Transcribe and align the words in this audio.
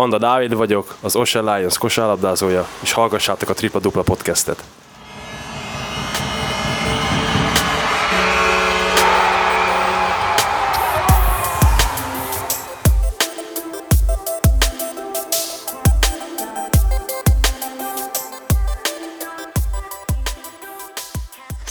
Anda 0.00 0.18
Dávid 0.18 0.54
vagyok, 0.54 0.96
az 1.00 1.16
Ocean 1.16 1.54
Lions 1.54 1.78
kosárlabdázója, 1.78 2.66
és 2.80 2.92
hallgassátok 2.92 3.48
a 3.48 3.54
Tripla 3.54 3.80
Dupla 3.80 4.02
podcastet. 4.02 4.64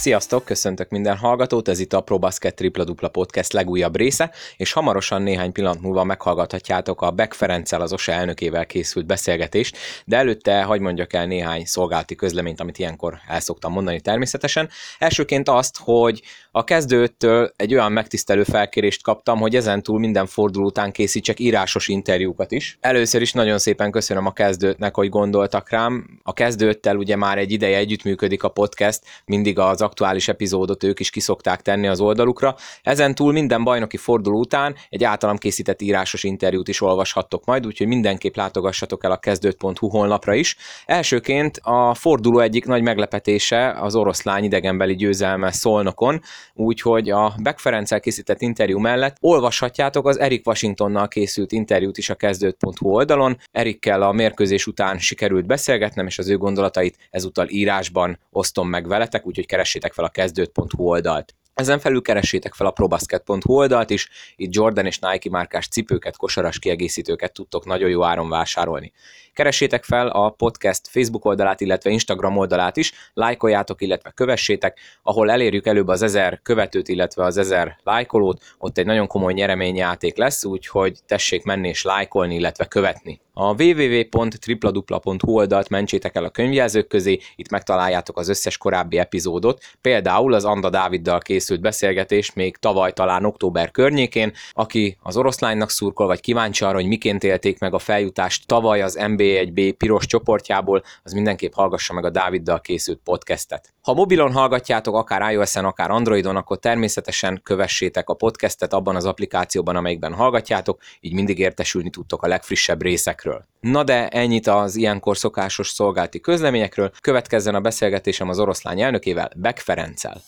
Sziasztok, 0.09 0.45
köszöntök 0.45 0.89
minden 0.89 1.17
hallgatót, 1.17 1.67
ez 1.67 1.79
itt 1.79 1.93
a 1.93 2.01
ProBasket 2.01 2.55
Tripla 2.55 2.83
Dupla 2.83 3.09
Podcast 3.09 3.53
legújabb 3.53 3.95
része, 3.95 4.31
és 4.57 4.71
hamarosan 4.71 5.21
néhány 5.21 5.51
pillanat 5.51 5.81
múlva 5.81 6.03
meghallgathatjátok 6.03 7.01
a 7.01 7.11
Beck 7.11 7.33
Ferenccel, 7.33 7.81
az 7.81 7.93
OSA 7.93 8.11
elnökével 8.11 8.65
készült 8.65 9.05
beszélgetést, 9.05 9.77
de 10.05 10.17
előtte 10.17 10.63
hagy 10.63 10.79
mondjak 10.79 11.13
el 11.13 11.25
néhány 11.25 11.65
szolgálati 11.65 12.15
közleményt, 12.15 12.59
amit 12.59 12.77
ilyenkor 12.77 13.17
el 13.27 13.39
szoktam 13.39 13.71
mondani 13.71 14.01
természetesen. 14.01 14.69
Elsőként 14.99 15.49
azt, 15.49 15.77
hogy 15.83 16.21
a 16.51 16.63
kezdőtől 16.63 17.53
egy 17.55 17.73
olyan 17.73 17.91
megtisztelő 17.91 18.43
felkérést 18.43 19.03
kaptam, 19.03 19.39
hogy 19.39 19.55
ezentúl 19.55 19.99
minden 19.99 20.25
forduló 20.25 20.65
után 20.65 20.91
készítsek 20.91 21.39
írásos 21.39 21.87
interjúkat 21.87 22.51
is. 22.51 22.77
Először 22.81 23.21
is 23.21 23.33
nagyon 23.33 23.57
szépen 23.57 23.91
köszönöm 23.91 24.25
a 24.25 24.33
kezdőtnek, 24.33 24.95
hogy 24.95 25.09
gondoltak 25.09 25.69
rám. 25.69 26.19
A 26.23 26.33
kezdőttel 26.33 26.95
ugye 26.95 27.15
már 27.15 27.37
egy 27.37 27.51
ideje 27.51 27.77
együttműködik 27.77 28.43
a 28.43 28.49
podcast, 28.49 29.01
mindig 29.25 29.59
az 29.59 29.81
aktuális 29.81 29.97
epizódot 29.99 30.83
ők 30.83 30.99
is 30.99 31.09
kiszokták 31.09 31.61
tenni 31.61 31.87
az 31.87 31.99
oldalukra. 31.99 32.55
Ezen 32.81 33.15
túl 33.15 33.31
minden 33.31 33.63
bajnoki 33.63 33.97
forduló 33.97 34.39
után 34.39 34.75
egy 34.89 35.03
általam 35.03 35.37
készített 35.37 35.81
írásos 35.81 36.23
interjút 36.23 36.67
is 36.67 36.81
olvashattok 36.81 37.45
majd, 37.45 37.65
úgyhogy 37.65 37.87
mindenképp 37.87 38.35
látogassatok 38.35 39.03
el 39.03 39.11
a 39.11 39.17
kezdőt.hu 39.17 39.87
honlapra 39.87 40.33
is. 40.33 40.57
Elsőként 40.85 41.59
a 41.63 41.93
forduló 41.93 42.39
egyik 42.39 42.65
nagy 42.65 42.81
meglepetése 42.81 43.71
az 43.71 43.95
oroszlány 43.95 44.43
idegenbeli 44.43 44.95
győzelme 44.95 45.51
Szolnokon, 45.51 46.21
úgyhogy 46.53 47.09
a 47.09 47.33
Beck 47.41 47.59
Ferenccel 47.59 47.99
készített 47.99 48.41
interjú 48.41 48.79
mellett 48.79 49.17
olvashatjátok 49.19 50.07
az 50.07 50.19
Erik 50.19 50.47
Washingtonnal 50.47 51.07
készült 51.07 51.51
interjút 51.51 51.97
is 51.97 52.09
a 52.09 52.15
kezdőt.hu 52.15 52.89
oldalon. 52.89 53.37
Erikkel 53.51 54.01
a 54.01 54.11
mérkőzés 54.11 54.67
után 54.67 54.97
sikerült 54.97 55.45
beszélgetnem, 55.45 56.05
és 56.05 56.17
az 56.17 56.29
ő 56.29 56.37
gondolatait 56.37 56.97
ezúttal 57.09 57.49
írásban 57.49 58.19
osztom 58.31 58.69
meg 58.69 58.87
veletek, 58.87 59.25
úgyhogy 59.25 59.45
keressétek 59.45 59.78
fel 59.93 60.05
a 60.05 60.09
kezdőt.hu 60.09 60.83
oldalt. 60.83 61.35
Ezen 61.59 61.79
felül 61.79 62.01
keressétek 62.01 62.53
fel 62.53 62.67
a 62.67 62.71
probasket.hu 62.71 63.53
oldalt 63.53 63.89
is, 63.89 64.09
itt 64.35 64.53
Jordan 64.53 64.85
és 64.85 64.99
Nike 64.99 65.29
márkás 65.29 65.67
cipőket, 65.67 66.17
kosaras 66.17 66.59
kiegészítőket 66.59 67.33
tudtok 67.33 67.65
nagyon 67.65 67.89
jó 67.89 68.03
áron 68.03 68.29
vásárolni. 68.29 68.91
Keressétek 69.33 69.83
fel 69.83 70.07
a 70.07 70.29
podcast 70.29 70.87
Facebook 70.87 71.25
oldalát, 71.25 71.61
illetve 71.61 71.89
Instagram 71.89 72.37
oldalát 72.37 72.77
is, 72.77 72.93
lájkoljátok, 73.13 73.81
illetve 73.81 74.11
kövessétek, 74.11 74.79
ahol 75.03 75.31
elérjük 75.31 75.67
előbb 75.67 75.87
az 75.87 76.01
ezer 76.01 76.39
követőt, 76.43 76.87
illetve 76.87 77.23
az 77.23 77.37
ezer 77.37 77.79
lájkolót, 77.83 78.43
ott 78.57 78.77
egy 78.77 78.85
nagyon 78.85 79.07
komoly 79.07 79.33
nyereményjáték 79.33 80.17
lesz, 80.17 80.45
úgyhogy 80.45 80.99
tessék 81.05 81.43
menni 81.43 81.67
és 81.67 81.83
lájkolni, 81.83 82.35
illetve 82.35 82.65
követni. 82.65 83.21
A 83.33 83.63
www.tripladupla.hu 83.63 85.31
oldalt 85.31 85.69
mentsétek 85.69 86.15
el 86.15 86.23
a 86.23 86.29
könyvjelzők 86.29 86.87
közé, 86.87 87.19
itt 87.35 87.49
megtaláljátok 87.49 88.17
az 88.17 88.29
összes 88.29 88.57
korábbi 88.57 88.97
epizódot, 88.97 89.63
például 89.81 90.33
az 90.33 90.45
Anda 90.45 90.69
Dáviddal 90.69 91.19
készült 91.19 91.48
beszélgetés 91.57 92.33
még 92.33 92.57
tavaly 92.57 92.91
talán 92.91 93.25
október 93.25 93.71
környékén, 93.71 94.33
aki 94.51 94.97
az 95.01 95.17
oroszlánynak 95.17 95.69
szurkol, 95.69 96.07
vagy 96.07 96.21
kíváncsi 96.21 96.63
arra, 96.63 96.75
hogy 96.75 96.87
miként 96.87 97.23
élték 97.23 97.59
meg 97.59 97.73
a 97.73 97.79
feljutást 97.79 98.47
tavaly 98.47 98.81
az 98.81 98.97
NB1B 99.01 99.73
piros 99.77 100.05
csoportjából, 100.05 100.83
az 101.03 101.11
mindenképp 101.11 101.53
hallgassa 101.53 101.93
meg 101.93 102.05
a 102.05 102.09
Dáviddal 102.09 102.61
készült 102.61 102.99
podcastet. 103.03 103.73
Ha 103.81 103.93
mobilon 103.93 104.31
hallgatjátok, 104.31 104.95
akár 104.95 105.31
iOS-en, 105.31 105.65
akár 105.65 105.91
Androidon, 105.91 106.35
akkor 106.35 106.59
természetesen 106.59 107.41
kövessétek 107.43 108.09
a 108.09 108.13
podcastet 108.13 108.73
abban 108.73 108.95
az 108.95 109.05
applikációban, 109.05 109.75
amelyikben 109.75 110.13
hallgatjátok, 110.13 110.81
így 110.99 111.13
mindig 111.13 111.39
értesülni 111.39 111.89
tudtok 111.89 112.23
a 112.23 112.27
legfrissebb 112.27 112.81
részekről. 112.81 113.45
Na 113.59 113.83
de 113.83 114.07
ennyit 114.07 114.47
az 114.47 114.75
ilyenkor 114.75 115.17
szokásos 115.17 115.67
szolgálti 115.67 116.19
közleményekről, 116.19 116.91
következzen 117.01 117.55
a 117.55 117.59
beszélgetésem 117.59 118.29
az 118.29 118.39
oroszlány 118.39 118.81
elnökével, 118.81 119.31
Beck 119.35 119.57
Ferenccel. 119.57 120.21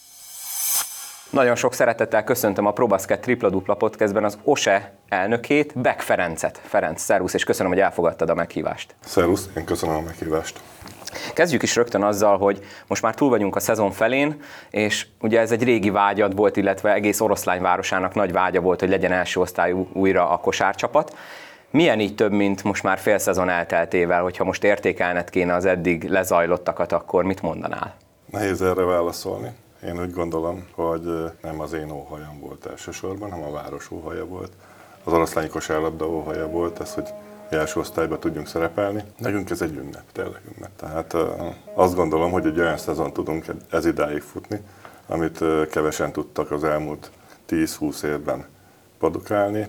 Nagyon 1.32 1.56
sok 1.56 1.74
szeretettel 1.74 2.24
köszöntöm 2.24 2.66
a 2.66 2.72
ProBasket 2.72 3.22
Tripla 3.22 3.50
Dupla 3.50 3.74
Podcastben 3.74 4.24
az 4.24 4.38
OSE 4.44 4.94
elnökét, 5.10 5.80
Beck 5.80 6.00
Ferencet. 6.00 6.62
Ferenc, 6.64 7.02
szervusz, 7.02 7.34
és 7.34 7.44
köszönöm, 7.44 7.72
hogy 7.72 7.82
elfogadtad 7.82 8.30
a 8.30 8.34
meghívást. 8.34 8.96
Szervusz, 9.06 9.50
én 9.58 9.66
köszönöm 9.66 9.96
a 9.96 10.02
meghívást. 10.02 10.60
Kezdjük 11.34 11.64
is 11.64 11.76
rögtön 11.76 12.04
azzal, 12.04 12.38
hogy 12.38 12.60
most 12.88 13.02
már 13.02 13.16
túl 13.16 13.30
vagyunk 13.30 13.56
a 13.56 13.60
szezon 13.60 13.92
felén, 13.92 14.42
és 14.70 15.08
ugye 15.22 15.40
ez 15.40 15.52
egy 15.52 15.64
régi 15.64 15.90
vágyad 15.90 16.36
volt, 16.36 16.58
illetve 16.58 16.94
egész 16.94 17.20
oroszlány 17.20 17.62
városának 17.62 18.14
nagy 18.14 18.32
vágya 18.32 18.62
volt, 18.62 18.80
hogy 18.80 18.90
legyen 18.90 19.12
első 19.12 19.40
osztályú 19.40 19.88
újra 19.94 20.30
a 20.30 20.38
kosárcsapat. 20.38 21.16
Milyen 21.70 22.00
így 22.00 22.16
több, 22.16 22.32
mint 22.32 22.64
most 22.64 22.84
már 22.84 22.98
fél 22.98 23.18
szezon 23.18 23.50
elteltével, 23.50 24.22
hogyha 24.22 24.44
most 24.44 24.64
értékelned 24.64 25.30
kéne 25.30 25.54
az 25.54 25.66
eddig 25.66 26.10
lezajlottakat, 26.10 26.92
akkor 26.92 27.24
mit 27.24 27.42
mondanál? 27.42 27.96
Nehéz 28.32 28.62
erre 28.62 28.84
válaszolni. 28.84 29.52
Én 29.86 30.02
úgy 30.02 30.14
gondolom, 30.14 30.68
hogy 30.72 31.32
nem 31.42 31.60
az 31.60 31.74
én 31.74 31.92
óhajam 31.92 32.40
volt 32.40 32.66
elsősorban, 32.66 33.32
hanem 33.32 33.48
a 33.48 33.52
város 33.52 33.92
óhaja 33.92 34.26
volt. 34.26 34.52
Az 35.04 35.14
oroszlányi 35.14 35.48
kosárlabda 35.48 36.10
óhaja 36.10 36.48
volt 36.48 36.80
ez, 36.80 36.94
hogy 36.94 37.08
első 37.50 37.80
osztályba 37.80 38.20
tudjunk 38.20 38.48
szerepelni. 38.48 39.04
Nekünk 39.18 39.50
ez 39.50 39.62
egy 39.62 39.76
ünnep, 39.76 40.12
tényleg 40.12 40.42
ünnep. 40.56 40.76
Tehát 40.76 41.16
azt 41.74 41.96
gondolom, 41.96 42.32
hogy 42.32 42.46
egy 42.46 42.60
olyan 42.60 42.78
szezon 42.78 43.14
tudunk 43.14 43.46
ez 43.70 43.86
idáig 43.86 44.22
futni, 44.22 44.62
amit 45.08 45.44
kevesen 45.70 46.12
tudtak 46.12 46.52
az 46.52 46.64
elmúlt 46.64 47.12
10-20 47.50 48.04
évben 48.04 48.46
produkálni. 49.00 49.68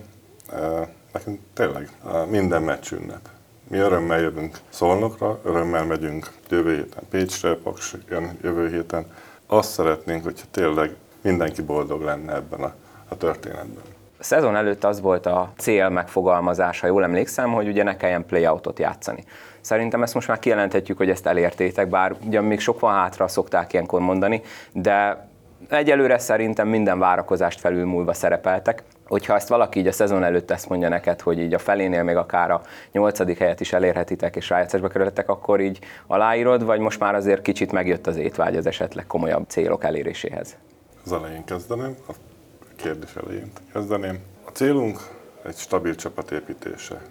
Nekünk 1.13 1.39
tényleg 1.53 1.89
minden 2.29 2.63
meccs 2.63 2.91
ünnep. 2.91 3.29
Mi 3.67 3.77
örömmel 3.77 4.19
jövünk 4.19 4.57
Szolnokra, 4.69 5.39
örömmel 5.43 5.85
megyünk 5.85 6.31
jövő 6.49 6.75
héten 6.75 7.03
Pécsre, 7.09 7.55
Paks 7.55 7.95
jön 8.09 8.37
jövő 8.41 8.69
héten. 8.69 9.05
Azt 9.47 9.71
szeretnénk, 9.71 10.23
hogyha 10.23 10.45
tényleg 10.51 10.95
mindenki 11.21 11.61
boldog 11.61 12.01
lenne 12.01 12.33
ebben 12.33 12.59
a, 12.59 12.73
a 13.07 13.17
történetben. 13.17 13.83
A 14.19 14.23
szezon 14.23 14.55
előtt 14.55 14.83
az 14.83 15.01
volt 15.01 15.25
a 15.25 15.51
cél 15.57 15.89
megfogalmazás, 15.89 16.79
ha 16.79 16.87
jól 16.87 17.03
emlékszem, 17.03 17.53
hogy 17.53 17.67
ugye 17.67 17.83
ne 17.83 17.97
kelljen 17.97 18.25
playoutot 18.25 18.79
játszani. 18.79 19.23
Szerintem 19.61 20.03
ezt 20.03 20.13
most 20.13 20.27
már 20.27 20.39
kijelenthetjük, 20.39 20.97
hogy 20.97 21.09
ezt 21.09 21.27
elértétek, 21.27 21.89
bár 21.89 22.15
ugye 22.25 22.41
még 22.41 22.59
sok 22.59 22.79
van 22.79 22.93
hátra, 22.93 23.27
szokták 23.27 23.73
ilyenkor 23.73 24.01
mondani, 24.01 24.41
de 24.71 25.27
egyelőre 25.69 26.17
szerintem 26.17 26.67
minden 26.67 26.99
várakozást 26.99 27.59
felülmúlva 27.59 28.13
szerepeltek. 28.13 28.83
Hogyha 29.07 29.35
ezt 29.35 29.47
valaki 29.47 29.79
így 29.79 29.87
a 29.87 29.91
szezon 29.91 30.23
előtt 30.23 30.51
ezt 30.51 30.69
mondja 30.69 30.89
neked, 30.89 31.21
hogy 31.21 31.39
így 31.39 31.53
a 31.53 31.59
felénél 31.59 32.03
még 32.03 32.15
akár 32.15 32.51
a 32.51 32.61
nyolcadik 32.91 33.37
helyet 33.37 33.59
is 33.59 33.73
elérhetitek 33.73 34.35
és 34.35 34.49
rájátszásba 34.49 34.87
kerültek, 34.87 35.29
akkor 35.29 35.61
így 35.61 35.79
aláírod, 36.07 36.65
vagy 36.65 36.79
most 36.79 36.99
már 36.99 37.15
azért 37.15 37.41
kicsit 37.41 37.71
megjött 37.71 38.07
az 38.07 38.15
étvágy 38.15 38.57
az 38.57 38.65
esetleg 38.65 39.07
komolyabb 39.07 39.45
célok 39.47 39.83
eléréséhez? 39.83 40.57
Az 41.05 41.11
elején 41.11 41.43
kezdeném, 41.43 41.95
a 42.07 42.13
kérdés 42.75 43.15
elején 43.15 43.51
kezdeném. 43.73 44.19
A 44.45 44.49
célunk 44.49 44.99
egy 45.45 45.55
stabil 45.55 45.95
csapat 45.95 46.31
építése. 46.31 47.01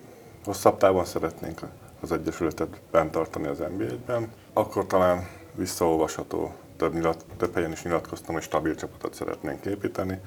Hosszabb 0.45 0.79
távon 0.79 1.05
szeretnénk 1.05 1.61
az 2.01 2.13
Egyesületet 2.13 2.81
bent 2.91 3.11
tartani 3.11 3.47
az 3.47 3.59
NBA-ben, 3.59 4.33
akkor 4.53 4.87
talán 4.87 5.27
visszaolvasható, 5.55 6.53
több, 6.77 6.95
nyilat, 6.95 7.25
több 7.37 7.55
helyen 7.55 7.73
is 7.73 7.83
nyilatkoztam, 7.83 8.35
hogy 8.35 8.43
stabil 8.43 8.75
csapatot 8.75 9.15
szeretnénk 9.15 9.65
építeni. 9.65 10.21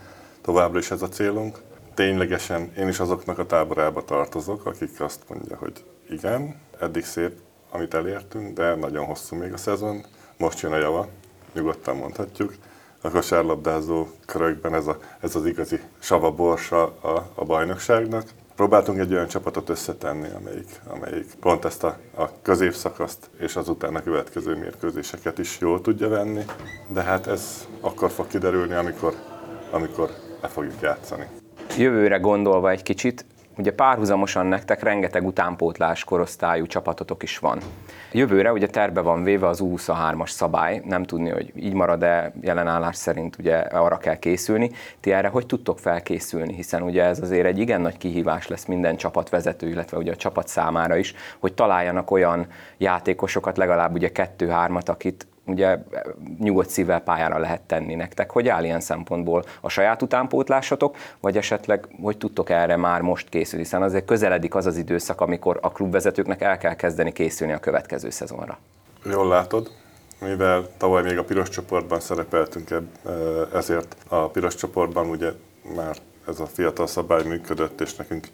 Továbbra 0.46 0.80
is 0.80 0.92
ez 0.92 1.02
a 1.02 1.08
célunk. 1.08 1.60
Ténylegesen 1.94 2.72
én 2.78 2.88
is 2.88 3.00
azoknak 3.00 3.40
a 3.40 3.46
táborába 3.46 4.04
tartozok, 4.04 4.66
akik 4.66 5.02
azt 5.02 5.22
mondja, 5.28 5.56
hogy 5.58 5.84
igen, 6.10 6.62
eddig 6.80 7.06
szép, 7.06 7.32
amit 7.72 7.94
elértünk, 7.94 8.54
de 8.54 8.76
nagyon 8.76 9.06
hosszú 9.06 9.36
még 9.36 9.54
a 9.54 9.58
szezon. 9.58 10.06
Most 10.38 10.60
jön 10.60 10.72
a 10.72 10.78
java, 10.78 11.08
nyugodtan 11.54 11.96
mondhatjuk 11.96 12.54
a 13.02 13.10
kosárlabdázó 13.10 14.08
körökben 14.26 14.74
ez, 14.74 14.88
a, 14.88 14.98
ez 15.20 15.36
az 15.36 15.46
igazi 15.46 15.80
sava 16.00 16.32
borsa 16.32 16.84
a, 16.84 17.32
a 17.36 17.46
bajnokságnak. 17.46 18.24
Próbáltunk 18.56 19.00
egy 19.00 19.14
olyan 19.14 19.28
csapatot 19.28 19.70
összetenni, 19.70 20.28
amelyik, 20.36 20.82
amelyik 20.88 21.36
pont 21.40 21.66
ezt 21.66 21.84
a, 21.84 21.98
a 22.16 22.42
középszakaszt 22.42 23.30
és 23.38 23.56
az 23.56 23.70
utána 23.70 24.04
következő 24.04 24.56
mérkőzéseket 24.56 25.38
is 25.38 25.60
jól 25.60 25.82
tudja 25.82 26.10
venni, 26.10 26.46
de 26.88 27.02
hát 27.02 27.28
ez 27.28 27.68
akkor 27.82 28.12
fog 28.12 28.28
kiderülni, 28.28 28.74
amikor, 28.74 29.14
amikor 29.72 30.25
le 30.46 30.52
fogjuk 30.52 30.82
játszani. 30.82 31.26
Jövőre 31.78 32.18
gondolva 32.18 32.70
egy 32.70 32.84
kicsit, 32.84 33.26
Ugye 33.58 33.74
párhuzamosan 33.74 34.46
nektek 34.46 34.84
rengeteg 34.84 35.26
utánpótlás 35.26 36.04
korosztályú 36.04 36.66
csapatotok 36.66 37.24
is 37.24 37.38
van. 37.38 37.60
Jövőre 38.12 38.52
ugye 38.52 38.68
terve 38.68 39.02
van 39.02 39.24
véve 39.24 39.48
az 39.48 39.60
U23-as 39.64 40.30
szabály, 40.30 40.82
nem 40.86 41.04
tudni, 41.04 41.30
hogy 41.30 41.52
így 41.56 41.74
marad-e 41.74 42.34
jelenállás 42.42 42.96
szerint 42.96 43.36
ugye 43.40 43.56
arra 43.56 43.98
kell 43.98 44.16
készülni. 44.16 44.72
Ti 45.00 45.12
erre 45.12 45.28
hogy 45.28 45.46
tudtok 45.46 45.80
felkészülni, 45.80 46.54
hiszen 46.54 46.82
ugye 46.82 47.04
ez 47.04 47.20
azért 47.20 47.46
egy 47.46 47.60
igen 47.60 47.82
nagy 47.82 47.98
kihívás 47.98 48.48
lesz 48.48 48.66
minden 48.66 48.96
csapatvezető, 48.96 49.68
illetve 49.68 49.98
ugye 49.98 50.12
a 50.12 50.16
csapat 50.16 50.48
számára 50.48 50.96
is, 50.96 51.14
hogy 51.40 51.54
találjanak 51.54 52.12
olyan 52.12 52.48
játékosokat, 52.78 53.58
legalább 53.58 53.94
ugye 53.94 54.12
kettő-hármat, 54.12 54.90
akit 54.90 55.28
ugye 55.46 55.78
nyugodt 56.40 56.70
szívvel 56.70 57.00
pályára 57.00 57.38
lehet 57.38 57.62
tenni 57.62 57.96
nektek. 57.96 58.32
Hogy 58.32 58.48
áll 58.48 58.64
ilyen 58.64 58.80
szempontból 58.80 59.44
a 59.62 59.70
saját 59.70 60.02
utánpótlásotok, 60.02 60.98
vagy 61.20 61.38
esetleg 61.38 61.88
hogy 62.02 62.18
tudtok 62.18 62.50
erre 62.50 62.76
már 62.76 63.02
most 63.02 63.30
készülni, 63.30 63.64
hiszen 63.64 63.82
azért 63.82 64.06
közeledik 64.06 64.56
az 64.56 64.66
az 64.66 64.78
időszak, 64.78 65.22
amikor 65.22 65.60
a 65.62 65.72
klubvezetőknek 65.72 66.42
el 66.42 66.58
kell 66.58 66.76
kezdeni 66.76 67.12
készülni 67.12 67.54
a 67.54 67.60
következő 67.60 68.10
szezonra. 68.10 68.58
Jól 69.06 69.28
látod, 69.28 69.72
mivel 70.22 70.68
tavaly 70.78 71.04
még 71.04 71.18
a 71.18 71.24
piros 71.24 71.50
csoportban 71.50 72.00
szerepeltünk, 72.00 72.70
ezért 73.54 73.96
a 74.08 74.30
piros 74.30 74.56
csoportban 74.56 75.10
ugye 75.10 75.32
már 75.76 75.96
ez 76.28 76.40
a 76.40 76.46
fiatal 76.46 76.88
szabály 76.88 77.24
működött, 77.24 77.82
és 77.82 77.96
nekünk 77.96 78.28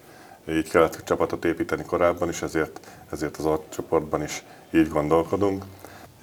így 0.50 0.70
kellett 0.70 1.02
csapatot 1.04 1.46
építeni 1.46 1.84
korábban 1.84 2.30
is, 2.30 2.42
ezért, 2.42 2.80
ezért 3.12 3.38
az 3.38 3.46
ott 3.46 3.66
csoportban 3.70 4.24
is 4.24 4.44
így 4.74 4.90
gondolkodunk. 4.90 5.64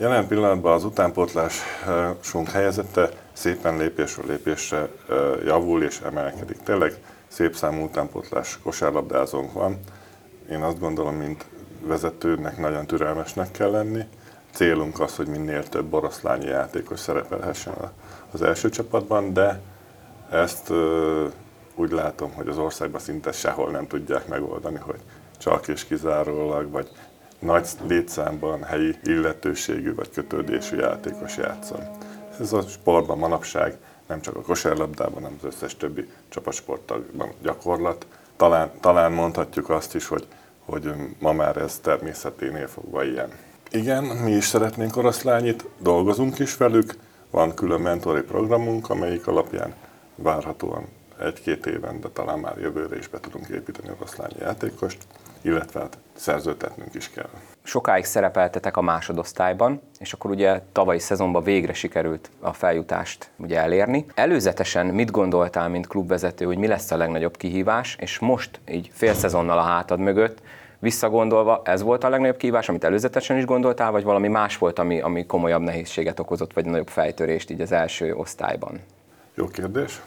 Jelen 0.00 0.26
pillanatban 0.26 0.72
az 0.72 0.84
utánpótlásunk 0.84 2.48
helyzete 2.50 3.10
szépen 3.32 3.76
lépésről 3.76 4.26
lépésre 4.26 4.88
javul 5.44 5.82
és 5.82 6.00
emelkedik. 6.00 6.56
Tényleg 6.56 6.98
szép 7.28 7.54
számú 7.54 7.84
utánpótlás 7.84 8.58
kosárlabdázónk 8.62 9.52
van. 9.52 9.78
Én 10.50 10.62
azt 10.62 10.78
gondolom, 10.78 11.14
mint 11.14 11.44
vezetőnek 11.80 12.58
nagyon 12.58 12.86
türelmesnek 12.86 13.50
kell 13.50 13.70
lenni. 13.70 14.04
Célunk 14.52 15.00
az, 15.00 15.16
hogy 15.16 15.26
minél 15.26 15.68
több 15.68 15.92
oroszlányi 15.92 16.46
játékos 16.46 17.00
szerepelhessen 17.00 17.74
az 18.32 18.42
első 18.42 18.68
csapatban, 18.68 19.32
de 19.32 19.60
ezt 20.30 20.72
úgy 21.74 21.90
látom, 21.90 22.32
hogy 22.32 22.48
az 22.48 22.58
országban 22.58 23.00
szinte 23.00 23.32
sehol 23.32 23.70
nem 23.70 23.86
tudják 23.86 24.28
megoldani, 24.28 24.78
hogy 24.78 25.00
csak 25.38 25.68
és 25.68 25.84
kizárólag, 25.84 26.70
vagy 26.70 26.88
nagy 27.38 27.68
létszámban 27.86 28.62
helyi 28.62 28.94
illetőségű 29.02 29.94
vagy 29.94 30.10
kötődésű 30.10 30.76
játékos 30.76 31.36
játszon. 31.36 31.80
Ez 32.40 32.52
a 32.52 32.62
sportban 32.62 33.18
manapság 33.18 33.78
nem 34.06 34.20
csak 34.20 34.36
a 34.36 34.40
kosárlabdában, 34.40 35.22
hanem 35.22 35.38
az 35.38 35.54
összes 35.54 35.76
többi 35.76 36.08
csapatsportban 36.28 37.32
gyakorlat. 37.42 38.06
Talán, 38.36 38.70
talán 38.80 39.12
mondhatjuk 39.12 39.70
azt 39.70 39.94
is, 39.94 40.06
hogy, 40.06 40.26
hogy 40.64 40.92
ma 41.18 41.32
már 41.32 41.56
ez 41.56 41.78
természeténél 41.78 42.66
fogva 42.66 43.04
ilyen. 43.04 43.30
Igen, 43.70 44.04
mi 44.04 44.30
is 44.30 44.44
szeretnénk 44.44 44.96
oroszlányit, 44.96 45.64
dolgozunk 45.78 46.38
is 46.38 46.56
velük, 46.56 46.94
van 47.30 47.54
külön 47.54 47.80
mentori 47.80 48.22
programunk, 48.22 48.90
amelyik 48.90 49.26
alapján 49.26 49.74
várhatóan 50.14 50.88
egy-két 51.20 51.66
éven, 51.66 52.00
de 52.00 52.08
talán 52.08 52.38
már 52.38 52.58
jövőre 52.58 52.96
is 52.98 53.08
be 53.08 53.20
tudunk 53.20 53.48
építeni 53.48 53.90
oroszlányi 53.96 54.36
játékost 54.40 54.98
illetve 55.48 55.80
hát 55.80 55.98
szerzőtetnünk 56.12 56.94
is 56.94 57.10
kell. 57.10 57.28
Sokáig 57.62 58.04
szerepeltetek 58.04 58.76
a 58.76 58.80
másodosztályban, 58.80 59.80
és 59.98 60.12
akkor 60.12 60.30
ugye 60.30 60.60
tavalyi 60.72 60.98
szezonban 60.98 61.42
végre 61.42 61.72
sikerült 61.72 62.30
a 62.40 62.52
feljutást 62.52 63.30
ugye 63.36 63.58
elérni. 63.58 64.06
Előzetesen 64.14 64.86
mit 64.86 65.10
gondoltál, 65.10 65.68
mint 65.68 65.86
klubvezető, 65.86 66.44
hogy 66.44 66.58
mi 66.58 66.66
lesz 66.66 66.90
a 66.90 66.96
legnagyobb 66.96 67.36
kihívás, 67.36 67.96
és 68.00 68.18
most 68.18 68.60
így 68.70 68.90
fél 68.92 69.14
szezonnal 69.14 69.58
a 69.58 69.62
hátad 69.62 69.98
mögött, 69.98 70.38
visszagondolva, 70.78 71.62
ez 71.64 71.82
volt 71.82 72.04
a 72.04 72.08
legnagyobb 72.08 72.36
kihívás, 72.36 72.68
amit 72.68 72.84
előzetesen 72.84 73.36
is 73.36 73.44
gondoltál, 73.44 73.90
vagy 73.90 74.04
valami 74.04 74.28
más 74.28 74.58
volt, 74.58 74.78
ami, 74.78 75.00
ami 75.00 75.26
komolyabb 75.26 75.62
nehézséget 75.62 76.20
okozott, 76.20 76.52
vagy 76.52 76.64
nagyobb 76.64 76.88
fejtörést 76.88 77.50
így 77.50 77.60
az 77.60 77.72
első 77.72 78.14
osztályban? 78.14 78.80
Jó 79.34 79.46
kérdés, 79.46 80.00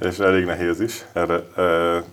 és 0.00 0.18
elég 0.18 0.44
nehéz 0.44 0.80
is. 0.80 1.04
Erre 1.12 1.40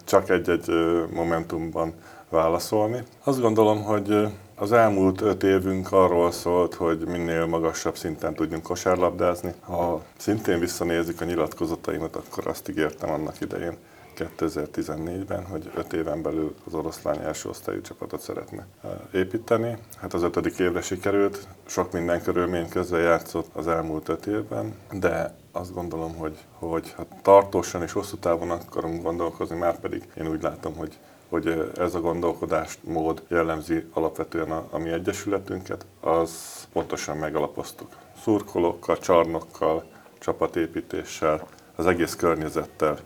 csak 0.03 0.29
egy-egy 0.29 0.69
momentumban 1.13 1.93
válaszolni. 2.29 3.03
Azt 3.23 3.41
gondolom, 3.41 3.83
hogy 3.83 4.27
az 4.55 4.71
elmúlt 4.71 5.21
öt 5.21 5.43
évünk 5.43 5.91
arról 5.91 6.31
szólt, 6.31 6.73
hogy 6.73 6.97
minél 7.05 7.45
magasabb 7.45 7.97
szinten 7.97 8.33
tudjunk 8.33 8.63
kosárlabdázni. 8.63 9.53
Ha 9.59 10.01
szintén 10.17 10.59
visszanézik 10.59 11.21
a 11.21 11.25
nyilatkozataimat, 11.25 12.15
akkor 12.15 12.47
azt 12.47 12.69
ígértem 12.69 13.09
annak 13.09 13.41
idején, 13.41 13.77
2014-ben, 14.17 15.45
hogy 15.45 15.71
öt 15.75 15.93
éven 15.93 16.21
belül 16.21 16.55
az 16.65 16.73
oroszlány 16.73 17.19
első 17.19 17.49
osztályú 17.49 17.81
csapatot 17.81 18.19
szeretne 18.19 18.67
építeni. 19.13 19.77
Hát 19.97 20.13
az 20.13 20.23
ötödik 20.23 20.59
évre 20.59 20.81
sikerült, 20.81 21.47
sok 21.65 21.91
minden 21.91 22.21
körülmény 22.21 22.69
közben 22.69 23.01
játszott 23.01 23.47
az 23.53 23.67
elmúlt 23.67 24.09
öt 24.09 24.25
évben, 24.25 24.73
de 24.91 25.35
azt 25.51 25.73
gondolom, 25.73 26.15
hogy, 26.15 26.37
hogy 26.53 26.93
ha 26.93 27.05
tartósan 27.21 27.81
és 27.81 27.91
hosszú 27.91 28.17
távon 28.17 28.49
akarunk 28.49 29.03
gondolkozni, 29.03 29.57
már 29.57 29.79
pedig 29.79 30.07
én 30.17 30.27
úgy 30.27 30.41
látom, 30.41 30.75
hogy 30.75 30.97
hogy 31.29 31.71
ez 31.77 31.95
a 31.95 31.99
gondolkodásmód 31.99 33.23
jellemzi 33.27 33.85
alapvetően 33.93 34.51
a, 34.51 34.67
a 34.69 34.77
mi 34.77 34.89
egyesületünket, 34.89 35.85
az 35.99 36.31
pontosan 36.73 37.17
megalapoztuk. 37.17 37.95
Szurkolókkal, 38.21 38.97
csarnokkal, 38.97 39.83
csapatépítéssel, 40.19 41.47
az 41.75 41.85
egész 41.85 42.15
környezettel 42.15 42.99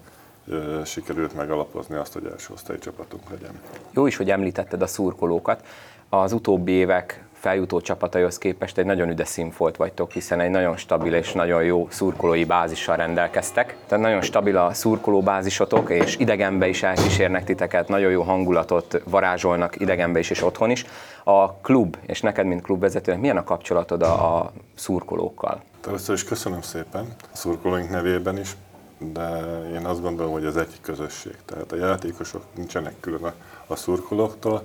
sikerült 0.86 1.36
megalapozni 1.36 1.96
azt, 1.96 2.14
hogy 2.14 2.26
első 2.32 2.54
osztályi 2.54 2.80
csapatunk 2.80 3.30
legyen. 3.30 3.60
Jó 3.92 4.08
is, 4.08 4.16
hogy 4.16 4.32
említetted 4.32 4.82
a 4.82 4.88
szurkolókat. 4.88 5.66
Az 6.10 6.34
utóbbi 6.34 6.72
évek 6.72 7.24
feljutó 7.42 7.82
csapataihoz 7.82 8.38
képest 8.38 8.78
egy 8.78 8.86
nagyon 8.86 9.10
üde 9.10 9.26
színfolt 9.26 9.76
vagytok, 9.76 10.12
hiszen 10.12 10.40
egy 10.40 10.50
nagyon 10.50 10.78
stabil 10.78 11.14
és 11.14 11.32
nagyon 11.32 11.64
jó 11.64 11.88
szurkolói 11.90 12.46
bázissal 12.46 12.96
rendelkeztek. 12.96 13.78
Tehát 13.88 14.04
nagyon 14.04 14.22
stabil 14.22 14.58
a 14.58 14.74
szurkoló 14.74 15.22
bázisotok, 15.22 15.90
és 15.90 16.18
idegenbe 16.18 16.68
is 16.68 16.84
elkísérnek 16.84 17.44
titeket, 17.44 17.88
nagyon 17.88 18.12
jó 18.12 18.22
hangulatot 18.22 19.02
varázsolnak 19.06 19.80
idegenbe 19.80 20.20
is 20.20 20.30
és 20.30 20.44
otthon 20.44 20.70
is. 20.70 20.86
A 21.24 21.54
klub, 21.54 21.98
és 22.06 22.22
neked, 22.22 22.46
mint 22.46 22.62
klubvezetőnek, 22.62 23.22
milyen 23.22 23.38
a 23.38 23.44
kapcsolatod 23.44 24.02
a, 24.02 24.38
a 24.38 24.52
szurkolókkal? 24.76 25.62
Először 25.88 26.16
is 26.16 26.24
köszönöm 26.24 26.62
szépen 26.62 27.06
a 27.34 27.38
szurkolóink 27.38 27.90
nevében 27.90 28.38
is, 28.38 28.56
de 29.02 29.40
én 29.74 29.86
azt 29.86 30.02
gondolom, 30.02 30.32
hogy 30.32 30.46
ez 30.46 30.56
egy 30.56 30.82
közösség. 30.82 31.36
Tehát 31.46 31.72
a 31.72 31.76
játékosok 31.76 32.44
nincsenek 32.56 33.00
külön 33.00 33.24
a, 33.24 33.34
a 33.68 33.76
szurkolóktól, 33.76 34.64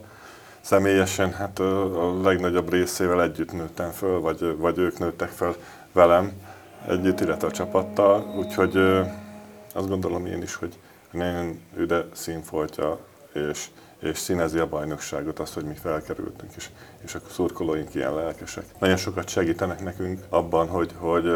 személyesen 0.60 1.32
hát 1.32 1.58
a 1.58 2.20
legnagyobb 2.22 2.70
részével 2.70 3.22
együtt 3.22 3.52
nőttem 3.52 3.90
föl, 3.90 4.20
vagy, 4.20 4.56
vagy 4.56 4.78
ők 4.78 4.98
nőttek 4.98 5.28
fel 5.28 5.54
velem 5.92 6.32
együtt, 6.88 7.20
illetve 7.20 7.46
a 7.46 7.50
csapattal, 7.50 8.34
úgyhogy 8.38 8.76
azt 9.74 9.88
gondolom 9.88 10.26
én 10.26 10.42
is, 10.42 10.54
hogy 10.54 10.78
nagyon 11.10 11.60
üde 11.76 12.06
színfoltja, 12.12 12.98
és, 13.32 13.66
és 14.00 14.18
színezi 14.18 14.58
a 14.58 14.68
bajnokságot 14.68 15.38
az, 15.38 15.54
hogy 15.54 15.64
mi 15.64 15.74
felkerültünk, 15.74 16.52
és, 16.56 16.70
és 17.04 17.14
a 17.14 17.20
szurkolóink 17.30 17.94
ilyen 17.94 18.14
lelkesek. 18.14 18.64
Nagyon 18.78 18.96
sokat 18.96 19.28
segítenek 19.28 19.82
nekünk 19.82 20.20
abban, 20.28 20.68
hogy, 20.68 20.90
hogy 20.96 21.26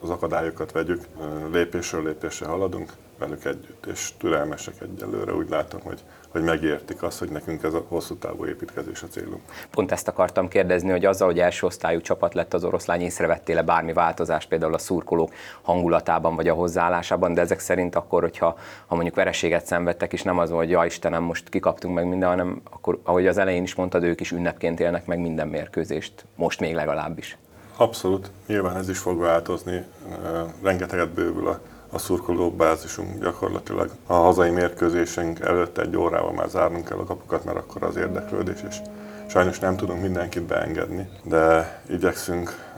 az 0.00 0.10
akadályokat 0.10 0.72
vegyük, 0.72 1.04
lépésről 1.52 2.02
lépésre 2.02 2.46
haladunk 2.46 2.92
velük 3.18 3.44
együtt, 3.44 3.86
és 3.86 4.12
türelmesek 4.18 4.80
egyelőre, 4.80 5.34
úgy 5.34 5.48
látom, 5.48 5.80
hogy 5.80 6.00
hogy 6.30 6.42
megértik 6.42 7.02
azt, 7.02 7.18
hogy 7.18 7.28
nekünk 7.28 7.62
ez 7.62 7.74
a 7.74 7.84
hosszú 7.88 8.14
távú 8.14 8.46
építkezés 8.46 9.02
a 9.02 9.06
célunk. 9.06 9.40
Pont 9.70 9.92
ezt 9.92 10.08
akartam 10.08 10.48
kérdezni, 10.48 10.90
hogy 10.90 11.04
azzal, 11.04 11.26
hogy 11.26 11.38
első 11.38 11.66
osztályú 11.66 12.00
csapat 12.00 12.34
lett 12.34 12.54
az 12.54 12.64
oroszlány, 12.64 13.00
észrevettél-e 13.00 13.62
bármi 13.62 13.92
változást 13.92 14.48
például 14.48 14.74
a 14.74 14.78
szurkolók 14.78 15.32
hangulatában 15.62 16.36
vagy 16.36 16.48
a 16.48 16.54
hozzáállásában, 16.54 17.34
de 17.34 17.40
ezek 17.40 17.58
szerint 17.58 17.94
akkor, 17.94 18.22
hogyha 18.22 18.58
ha 18.86 18.94
mondjuk 18.94 19.14
vereséget 19.14 19.66
szenvedtek, 19.66 20.12
és 20.12 20.22
nem 20.22 20.38
az, 20.38 20.50
hogy 20.50 20.70
ja 20.70 20.84
Istenem, 20.84 21.22
most 21.22 21.48
kikaptunk 21.48 21.94
meg 21.94 22.06
minden, 22.08 22.28
hanem 22.28 22.60
akkor, 22.70 23.00
ahogy 23.02 23.26
az 23.26 23.38
elején 23.38 23.62
is 23.62 23.74
mondtad, 23.74 24.02
ők 24.02 24.20
is 24.20 24.30
ünnepként 24.30 24.80
élnek 24.80 25.06
meg 25.06 25.18
minden 25.18 25.48
mérkőzést, 25.48 26.24
most 26.36 26.60
még 26.60 26.74
legalábbis. 26.74 27.38
Abszolút, 27.76 28.30
nyilván 28.46 28.76
ez 28.76 28.88
is 28.88 28.98
fog 28.98 29.18
változni, 29.18 29.84
rengeteget 30.62 31.08
bővül 31.08 31.48
a 31.48 31.60
a 31.92 31.98
szurkoló 31.98 32.50
bázisunk 32.50 33.22
gyakorlatilag. 33.22 33.90
A 34.06 34.12
hazai 34.12 34.50
mérkőzésünk 34.50 35.40
előtt 35.40 35.78
egy 35.78 35.96
órával 35.96 36.32
már 36.32 36.48
zárnunk 36.48 36.88
kell 36.88 36.98
a 36.98 37.04
kapukat, 37.04 37.44
mert 37.44 37.58
akkor 37.58 37.82
az 37.82 37.96
érdeklődés, 37.96 38.64
és 38.68 38.76
sajnos 39.26 39.58
nem 39.58 39.76
tudunk 39.76 40.02
mindenkit 40.02 40.42
beengedni, 40.42 41.08
de 41.22 41.80
igyekszünk 41.88 42.68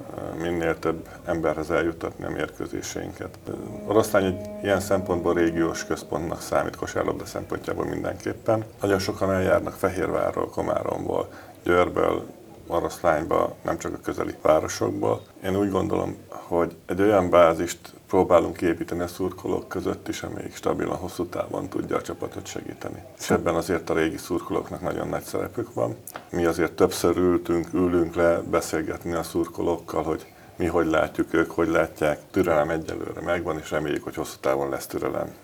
minél 0.40 0.78
több 0.78 1.08
emberhez 1.24 1.70
eljutatni 1.70 2.24
a 2.24 2.30
mérkőzéseinket. 2.30 3.38
Oroszlány 3.86 4.24
egy 4.24 4.48
ilyen 4.62 4.80
szempontból 4.80 5.34
régiós 5.34 5.84
központnak 5.84 6.40
számít 6.40 6.76
kosárlabda 6.76 7.24
szempontjából 7.24 7.84
mindenképpen. 7.84 8.64
Nagyon 8.80 8.98
sokan 8.98 9.32
eljárnak 9.32 9.74
Fehérvárról, 9.74 10.48
Komáromból, 10.48 11.28
Győrből, 11.64 12.26
Oroszlányba, 12.66 13.54
nem 13.62 13.78
csak 13.78 13.94
a 13.94 14.00
közeli 14.02 14.34
városokból. 14.42 15.22
Én 15.44 15.56
úgy 15.56 15.70
gondolom, 15.70 16.16
hogy 16.28 16.76
egy 16.86 17.00
olyan 17.00 17.30
bázist 17.30 17.78
próbálunk 18.12 18.60
építeni 18.60 19.00
a 19.00 19.06
szurkolók 19.06 19.68
között 19.68 20.08
is, 20.08 20.22
amelyik 20.22 20.54
stabilan 20.54 20.96
hosszú 20.96 21.26
távon 21.26 21.68
tudja 21.68 21.96
a 21.96 22.02
csapatot 22.02 22.46
segíteni. 22.46 23.02
És 23.18 23.30
ebben 23.30 23.54
azért 23.54 23.90
a 23.90 23.94
régi 23.94 24.16
szurkolóknak 24.16 24.80
nagyon 24.80 25.08
nagy 25.08 25.22
szerepük 25.22 25.74
van. 25.74 25.96
Mi 26.30 26.44
azért 26.44 26.72
többször 26.72 27.16
ültünk, 27.16 27.72
ülünk 27.72 28.14
le 28.14 28.40
beszélgetni 28.50 29.12
a 29.12 29.22
szurkolókkal, 29.22 30.02
hogy 30.02 30.26
mi 30.56 30.66
hogy 30.66 30.86
látjuk, 30.86 31.34
ők 31.34 31.50
hogy 31.50 31.68
látják. 31.68 32.18
Türelem 32.30 32.70
egyelőre 32.70 33.20
megvan, 33.20 33.58
és 33.58 33.70
reméljük, 33.70 34.04
hogy 34.04 34.14
hosszú 34.14 34.36
távon 34.40 34.68
lesz 34.68 34.86
türelem. 34.86 35.34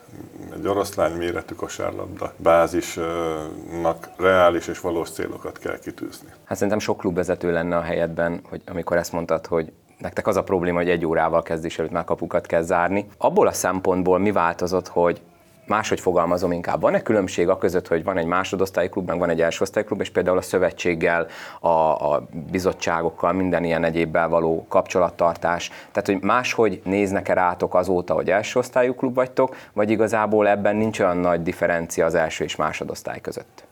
Egy 0.55 0.67
oroszlány 0.67 1.13
méretű 1.13 1.55
kosárlabda 1.55 2.33
bázisnak 2.37 4.09
reális 4.17 4.69
és 4.69 4.81
valós 4.81 5.11
célokat 5.11 5.59
kell 5.59 5.79
kitűzni. 5.79 6.29
Hát 6.45 6.57
szerintem 6.57 6.79
sok 6.79 6.99
klubvezető 6.99 7.53
lenne 7.53 7.77
a 7.77 7.83
helyedben, 7.83 8.41
hogy 8.49 8.63
amikor 8.67 8.97
ezt 8.97 9.13
mondtad, 9.13 9.47
hogy 9.47 9.73
nektek 9.99 10.27
az 10.27 10.37
a 10.37 10.43
probléma, 10.43 10.79
hogy 10.79 10.91
egy 10.91 11.07
órával 11.07 11.43
kezdés 11.43 11.79
előtt 11.79 11.93
már 11.93 12.05
kapukat 12.05 12.47
kell 12.47 12.63
zárni. 12.63 13.09
Abból 13.19 13.47
a 13.47 13.53
szempontból 13.53 14.19
mi 14.19 14.33
változott, 14.33 14.89
hogy 14.89 15.21
máshogy 15.69 16.01
fogalmazom 16.01 16.53
inkább. 16.53 16.81
Van-e 16.81 17.03
különbség 17.03 17.49
a 17.49 17.59
között, 17.59 17.89
hogy 17.89 18.05
van 18.05 18.19
egy 18.19 18.27
másodosztályi 18.27 18.89
klub, 18.89 19.09
meg 19.09 19.19
van 19.19 19.29
egy 19.29 19.41
elsőosztályi 19.41 19.87
klub, 19.87 20.01
és 20.01 20.11
például 20.11 20.39
a 20.39 20.43
szövetséggel, 20.43 21.27
a, 21.61 21.69
a 22.13 22.27
bizottságokkal, 22.51 23.33
minden 23.33 23.65
ilyen 23.65 23.85
egyébbel 23.85 24.29
való 24.29 24.67
kapcsolattartás. 24.69 25.69
Tehát, 25.69 26.07
hogy 26.07 26.21
máshogy 26.21 26.81
néznek-e 26.85 27.33
rátok 27.33 27.75
azóta, 27.75 28.15
hogy 28.15 28.31
elsőosztályú 28.31 28.95
klub 28.95 29.15
vagytok, 29.15 29.57
vagy 29.73 29.91
igazából 29.91 30.49
ebben 30.49 30.77
nincs 30.77 31.01
olyan 31.01 31.17
nagy 31.17 31.43
differencia 31.43 32.07
az 32.07 32.15
első 32.15 32.45
és 32.45 32.57
másodosztály 32.57 33.21
között? 33.21 33.65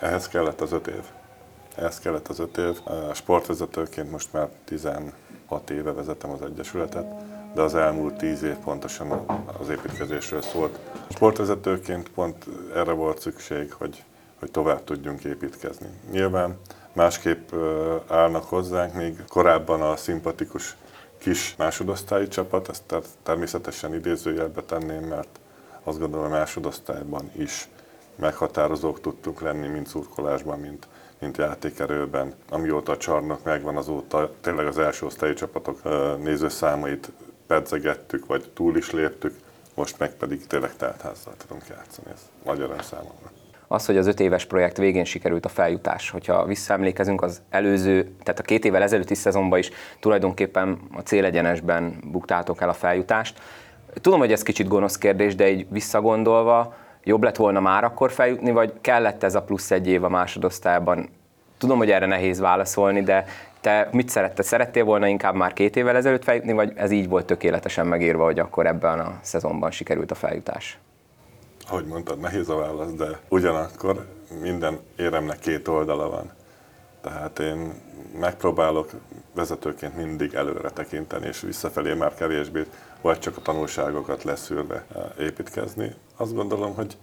Ehhez 0.00 0.28
kellett 0.28 0.60
az 0.60 0.72
öt 0.72 0.86
év. 0.86 1.02
Ehhez 1.76 1.98
kellett 1.98 2.28
az 2.28 2.38
öt 2.38 2.56
év. 2.56 2.80
Sportvezetőként 3.12 4.10
most 4.10 4.32
már 4.32 4.48
16 5.50 5.70
éve 5.70 5.92
vezetem 5.92 6.30
az 6.30 6.42
Egyesületet, 6.42 7.14
de 7.54 7.62
az 7.62 7.74
elmúlt 7.74 8.14
10 8.14 8.42
év 8.42 8.56
pontosan 8.56 9.10
az 9.60 9.68
építkezésről 9.68 10.42
szólt. 10.42 10.78
Sportvezetőként 11.08 12.08
pont 12.08 12.46
erre 12.74 12.92
volt 12.92 13.20
szükség, 13.20 13.72
hogy, 13.72 14.04
hogy 14.38 14.50
tovább 14.50 14.84
tudjunk 14.84 15.24
építkezni. 15.24 15.88
Nyilván 16.10 16.58
másképp 16.92 17.52
állnak 18.08 18.44
hozzánk, 18.44 18.94
még 18.94 19.24
korábban 19.28 19.82
a 19.82 19.96
szimpatikus 19.96 20.76
kis 21.18 21.54
másodosztályi 21.56 22.28
csapat, 22.28 22.68
ezt 22.68 22.94
természetesen 23.22 23.94
idézőjelbe 23.94 24.62
tenném, 24.62 25.02
mert 25.02 25.40
azt 25.82 25.98
gondolom, 25.98 26.28
hogy 26.28 26.38
másodosztályban 26.38 27.30
is 27.36 27.68
meghatározók 28.16 29.00
tudtunk 29.00 29.40
lenni, 29.40 29.68
mint 29.68 29.86
szurkolásban, 29.86 30.58
mint, 30.58 30.88
mint 31.20 31.36
játékerőben. 31.36 32.34
Amióta 32.50 32.92
a 32.92 32.96
csarnok 32.96 33.44
megvan, 33.44 33.76
azóta 33.76 34.30
tényleg 34.40 34.66
az 34.66 34.78
első 34.78 35.06
osztályi 35.06 35.34
csapatok 35.34 35.80
nézőszámait 36.22 37.12
pedzegettük, 37.46 38.26
vagy 38.26 38.50
túl 38.54 38.76
is 38.76 38.90
léptük, 38.90 39.34
most 39.74 39.98
meg 39.98 40.14
pedig 40.14 40.46
tényleg 40.46 40.76
teltházzal 40.76 41.34
tudunk 41.36 41.62
játszani. 41.68 42.08
Ez 42.12 42.30
nagy 42.44 42.60
öröm 42.60 42.80
számomra. 42.80 43.30
Az, 43.66 43.86
hogy 43.86 43.96
az 43.96 44.06
öt 44.06 44.20
éves 44.20 44.44
projekt 44.44 44.76
végén 44.76 45.04
sikerült 45.04 45.44
a 45.44 45.48
feljutás, 45.48 46.10
hogyha 46.10 46.44
visszaemlékezünk 46.44 47.22
az 47.22 47.42
előző, 47.50 48.02
tehát 48.22 48.40
a 48.40 48.42
két 48.42 48.64
évvel 48.64 48.82
ezelőtti 48.82 49.14
szezonban 49.14 49.58
is 49.58 49.70
tulajdonképpen 50.00 50.78
a 50.92 51.00
célegyenesben 51.00 52.00
buktátok 52.10 52.60
el 52.60 52.68
a 52.68 52.72
feljutást. 52.72 53.40
Tudom, 54.00 54.18
hogy 54.18 54.32
ez 54.32 54.42
kicsit 54.42 54.68
gonosz 54.68 54.98
kérdés, 54.98 55.34
de 55.34 55.50
így 55.50 55.66
visszagondolva, 55.70 56.74
jobb 57.04 57.22
lett 57.22 57.36
volna 57.36 57.60
már 57.60 57.84
akkor 57.84 58.12
feljutni, 58.12 58.50
vagy 58.50 58.72
kellett 58.80 59.22
ez 59.22 59.34
a 59.34 59.42
plusz 59.42 59.70
egy 59.70 59.86
év 59.86 60.04
a 60.04 60.08
másodosztályban? 60.08 61.08
Tudom, 61.58 61.78
hogy 61.78 61.90
erre 61.90 62.06
nehéz 62.06 62.40
válaszolni, 62.40 63.02
de 63.02 63.24
te 63.60 63.88
mit 63.92 64.08
szeretted? 64.08 64.44
Szerettél 64.44 64.84
volna 64.84 65.06
inkább 65.06 65.34
már 65.34 65.52
két 65.52 65.76
évvel 65.76 65.96
ezelőtt 65.96 66.24
feljutni, 66.24 66.52
vagy 66.52 66.72
ez 66.76 66.90
így 66.90 67.08
volt 67.08 67.26
tökéletesen 67.26 67.86
megírva, 67.86 68.24
hogy 68.24 68.38
akkor 68.38 68.66
ebben 68.66 69.00
a 69.00 69.18
szezonban 69.20 69.70
sikerült 69.70 70.10
a 70.10 70.14
feljutás? 70.14 70.78
Ahogy 71.68 71.86
mondtad, 71.86 72.20
nehéz 72.20 72.48
a 72.48 72.56
válasz, 72.56 72.92
de 72.92 73.06
ugyanakkor 73.28 74.06
minden 74.40 74.78
éremnek 74.96 75.38
két 75.38 75.68
oldala 75.68 76.10
van. 76.10 76.30
Tehát 77.00 77.38
én 77.38 77.72
megpróbálok 78.20 78.90
vezetőként 79.34 79.96
mindig 79.96 80.34
előre 80.34 80.70
tekinteni, 80.70 81.26
és 81.26 81.40
visszafelé 81.40 81.94
már 81.94 82.14
kevésbé, 82.14 82.66
vagy 83.00 83.18
csak 83.18 83.36
a 83.36 83.40
tanulságokat 83.40 84.22
leszűrve 84.24 84.84
építkezni. 85.18 85.94
Azt 86.16 86.34
gondolom, 86.34 86.74
hogy 86.74 86.96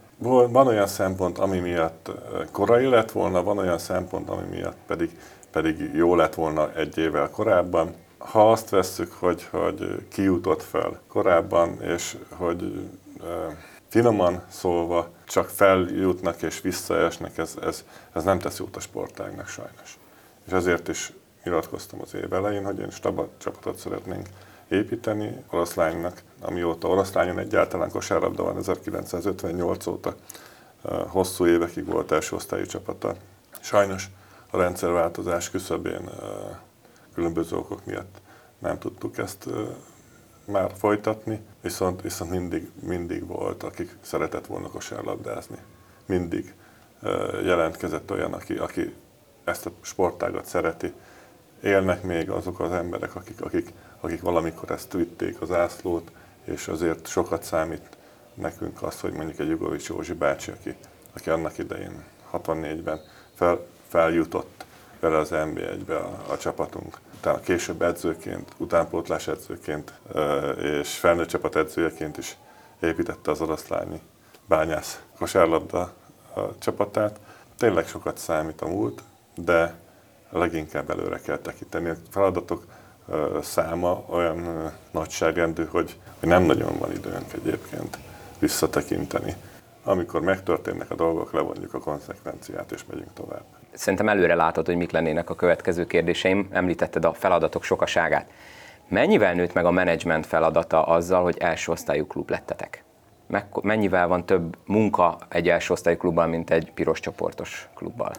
van 0.52 0.68
olyan 0.68 0.88
szempont, 0.88 1.38
ami 1.38 1.60
miatt 1.60 2.12
korai 2.52 2.86
lett 2.86 3.12
volna, 3.12 3.44
van 3.44 3.58
olyan 3.58 3.78
szempont, 3.78 4.30
ami 4.30 4.48
miatt 4.50 4.78
pedig 4.88 5.18
pedig 5.52 5.92
jó 5.94 6.16
lett 6.16 6.36
volna 6.36 6.74
egy 6.74 6.98
évvel 6.98 7.30
korábban. 7.30 7.94
Ha 8.18 8.52
azt 8.52 8.70
vesszük, 8.70 9.14
hogy, 9.14 9.44
hogy 9.52 10.08
ki 10.10 10.22
jutott 10.22 10.62
fel 10.62 11.02
korábban, 11.08 11.82
és 11.82 12.18
hogy 12.30 12.90
finoman 13.88 14.44
szólva 14.50 15.10
csak 15.26 15.50
feljutnak 15.50 16.42
és 16.42 16.62
visszaesnek, 16.62 17.38
ez, 17.38 17.56
ez, 17.62 17.86
ez 18.14 18.24
nem 18.24 18.40
tesz 18.40 18.60
jót 18.60 18.76
a 18.76 18.80
sportágnak 18.80 19.48
sajnos. 19.48 19.98
És 20.46 20.52
ezért 20.52 20.88
is 20.88 21.14
nyilatkoztam 21.44 22.02
az 22.02 22.14
év 22.14 22.34
elején, 22.34 22.66
hogy 22.66 22.80
én 22.80 22.90
stabil 22.90 23.30
csapatot 23.38 23.78
szeretnénk 23.78 24.28
építeni 24.68 25.44
oroszlánynak, 25.50 26.22
amióta 26.42 26.88
oroszlányon 26.88 27.40
egyáltalán 27.40 27.90
kosárlabda 27.90 28.44
van 28.44 28.58
1958 28.58 29.88
óta, 29.88 30.16
hosszú 31.08 31.46
évekig 31.46 31.86
volt 31.86 32.12
első 32.12 32.36
osztályi 32.36 32.66
csapata. 32.66 33.16
Sajnos 33.60 34.10
a 34.50 34.58
rendszerváltozás 34.58 35.50
küszöbén 35.50 36.10
különböző 37.14 37.56
okok 37.56 37.86
miatt 37.86 38.18
nem 38.60 38.80
tudtuk 38.80 39.18
ezt 39.18 39.50
már 40.46 40.72
folytatni, 40.78 41.40
viszont, 41.62 42.02
viszont 42.02 42.32
mindig, 42.32 42.72
mindig 42.82 43.28
volt, 43.28 43.64
akik 43.64 43.98
szeretett 44.02 44.46
volna 44.46 44.70
kosárlabdázni. 44.70 45.58
Mindig 46.06 46.54
jelentkezett 47.44 48.12
olyan, 48.12 48.34
aki, 48.34 48.54
aki 48.54 48.94
ezt 49.44 49.66
a 49.66 49.72
sportágat 49.82 50.46
szereti. 50.46 50.94
Élnek 51.64 52.04
még 52.04 52.30
azok 52.30 52.60
az 52.60 52.72
emberek, 52.72 53.16
akik, 53.16 53.42
akik, 53.42 53.74
akik 54.00 54.22
valamikor 54.22 54.72
ezt 54.72 54.94
vitték 54.94 55.42
az 55.42 55.52
ászlót, 55.52 56.12
és 56.44 56.68
azért 56.68 57.08
sokat 57.08 57.44
számít 57.44 57.90
nekünk 58.34 58.84
az, 58.84 59.00
hogy 59.00 59.12
mondjuk 59.12 59.40
egy 59.40 59.50
Jugovics 59.50 59.88
Józsi 59.88 60.14
bácsi, 60.14 60.52
aki, 60.52 60.76
aki 61.14 61.30
annak 61.30 61.58
idején 61.58 62.04
64-ben 62.34 63.02
fel, 63.34 63.60
feljutott 63.88 64.66
vele 65.00 65.18
az 65.18 65.30
NB1-be 65.32 65.96
a, 65.96 66.24
a 66.32 66.38
csapatunk. 66.38 67.00
Utána 67.18 67.40
később 67.40 67.82
edzőként, 67.82 68.52
utánpótlás 68.58 69.28
edzőként 69.28 69.94
és 70.62 70.98
felnőtt 70.98 71.28
csapat 71.28 71.56
edzőjeként 71.56 72.18
is 72.18 72.38
építette 72.80 73.32
az 73.32 73.42
oroszlányi 73.42 74.02
bányász 74.46 75.02
kosárlabda 75.18 75.94
csapatát. 76.60 77.20
Tényleg 77.58 77.88
sokat 77.88 78.18
számít 78.18 78.62
a 78.62 78.68
múlt, 78.68 79.04
de 79.36 79.76
leginkább 80.30 80.90
előre 80.90 81.20
kell 81.20 81.38
tekinteni. 81.38 81.90
A 81.90 81.96
feladatok 82.10 82.66
száma 83.42 84.04
olyan 84.10 84.72
nagyságrendű, 84.92 85.66
hogy, 85.66 86.00
hogy 86.20 86.30
nem 86.30 86.44
nagyon 86.44 86.78
van 86.80 86.92
időnk 86.92 87.34
egyébként 87.34 87.98
visszatekinteni. 88.40 89.34
Amikor 89.84 90.22
megtörténnek 90.22 90.92
a 90.92 90.96
dolgok, 90.96 91.34
levonjuk 91.34 91.74
a 91.74 91.80
konzekvenciát 91.80 92.72
és 92.72 92.86
megyünk 92.90 93.14
tovább. 93.14 93.44
Szerintem 93.74 94.10
előre 94.10 94.36
látod, 94.36 94.66
hogy 94.66 94.76
mik 94.76 94.92
lennének 94.92 95.30
a 95.30 95.36
következő 95.36 95.86
kérdéseim. 95.86 96.48
Említetted 96.52 97.06
a 97.06 97.14
feladatok 97.14 97.64
sokaságát. 97.64 98.30
Mennyivel 98.88 99.34
nőtt 99.34 99.54
meg 99.54 99.66
a 99.66 99.72
menedzsment 99.72 100.26
feladata 100.26 100.84
azzal, 100.84 101.24
hogy 101.24 101.38
első 101.38 101.72
osztályú 101.72 102.08
klub 102.08 102.30
lettetek? 102.30 102.84
Mennyivel 103.62 104.08
van 104.08 104.26
több 104.26 104.58
munka 104.66 105.18
egy 105.30 105.50
első 105.50 105.74
osztályú 105.74 105.98
klubban, 105.98 106.30
mint 106.30 106.50
egy 106.50 106.72
piros 106.72 107.00
csoportos 107.00 107.70
klubbal? 107.76 108.12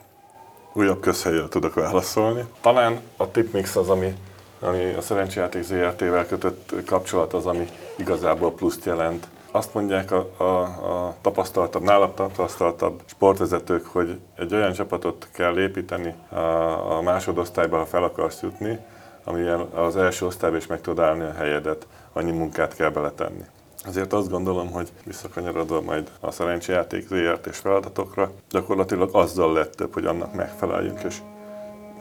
Újabb 0.73 1.01
közhelyről 1.01 1.49
tudok 1.49 1.75
válaszolni. 1.75 2.45
Talán 2.61 3.01
a 3.17 3.31
tipmix 3.31 3.77
az, 3.77 3.89
ami, 3.89 4.15
ami 4.61 4.93
a 4.93 5.01
szerencsejáték 5.01 5.63
ZRT-vel 5.63 6.27
kötött 6.27 6.73
kapcsolat 6.87 7.35
az, 7.35 7.47
ami 7.47 7.69
igazából 7.97 8.53
pluszt 8.53 8.85
jelent 8.85 9.29
azt 9.51 9.75
mondják 9.75 10.11
a, 10.11 10.29
a, 10.37 10.45
a 10.63 11.15
tapasztaltabb, 11.21 11.83
nálam 11.83 12.15
tapasztaltabb 12.15 13.03
sportvezetők, 13.05 13.87
hogy 13.87 14.19
egy 14.37 14.55
olyan 14.55 14.73
csapatot 14.73 15.29
kell 15.33 15.59
építeni 15.59 16.15
a, 16.29 16.97
a 16.97 17.03
másodosztályba, 17.03 17.79
ha 17.79 17.87
fel 17.87 18.03
akarsz 18.03 18.43
jutni, 18.43 18.79
amilyen 19.25 19.61
az 19.61 19.97
első 19.97 20.27
osztályban 20.27 20.59
is 20.59 20.67
meg 20.67 20.81
tud 20.81 20.99
állni 20.99 21.23
a 21.23 21.33
helyedet, 21.33 21.87
annyi 22.13 22.31
munkát 22.31 22.75
kell 22.75 22.91
beletenni. 22.91 23.45
Ezért 23.85 24.13
azt 24.13 24.31
gondolom, 24.31 24.71
hogy 24.71 24.93
visszakanyarodva 25.05 25.81
majd 25.81 26.11
a 26.21 26.31
szerencsejáték 26.31 27.07
ZRT 27.07 27.47
és 27.47 27.57
feladatokra, 27.57 28.33
gyakorlatilag 28.51 29.09
azzal 29.13 29.53
lett 29.53 29.75
több, 29.75 29.93
hogy 29.93 30.07
annak 30.07 30.35
megfeleljünk, 30.35 31.03
és 31.03 31.19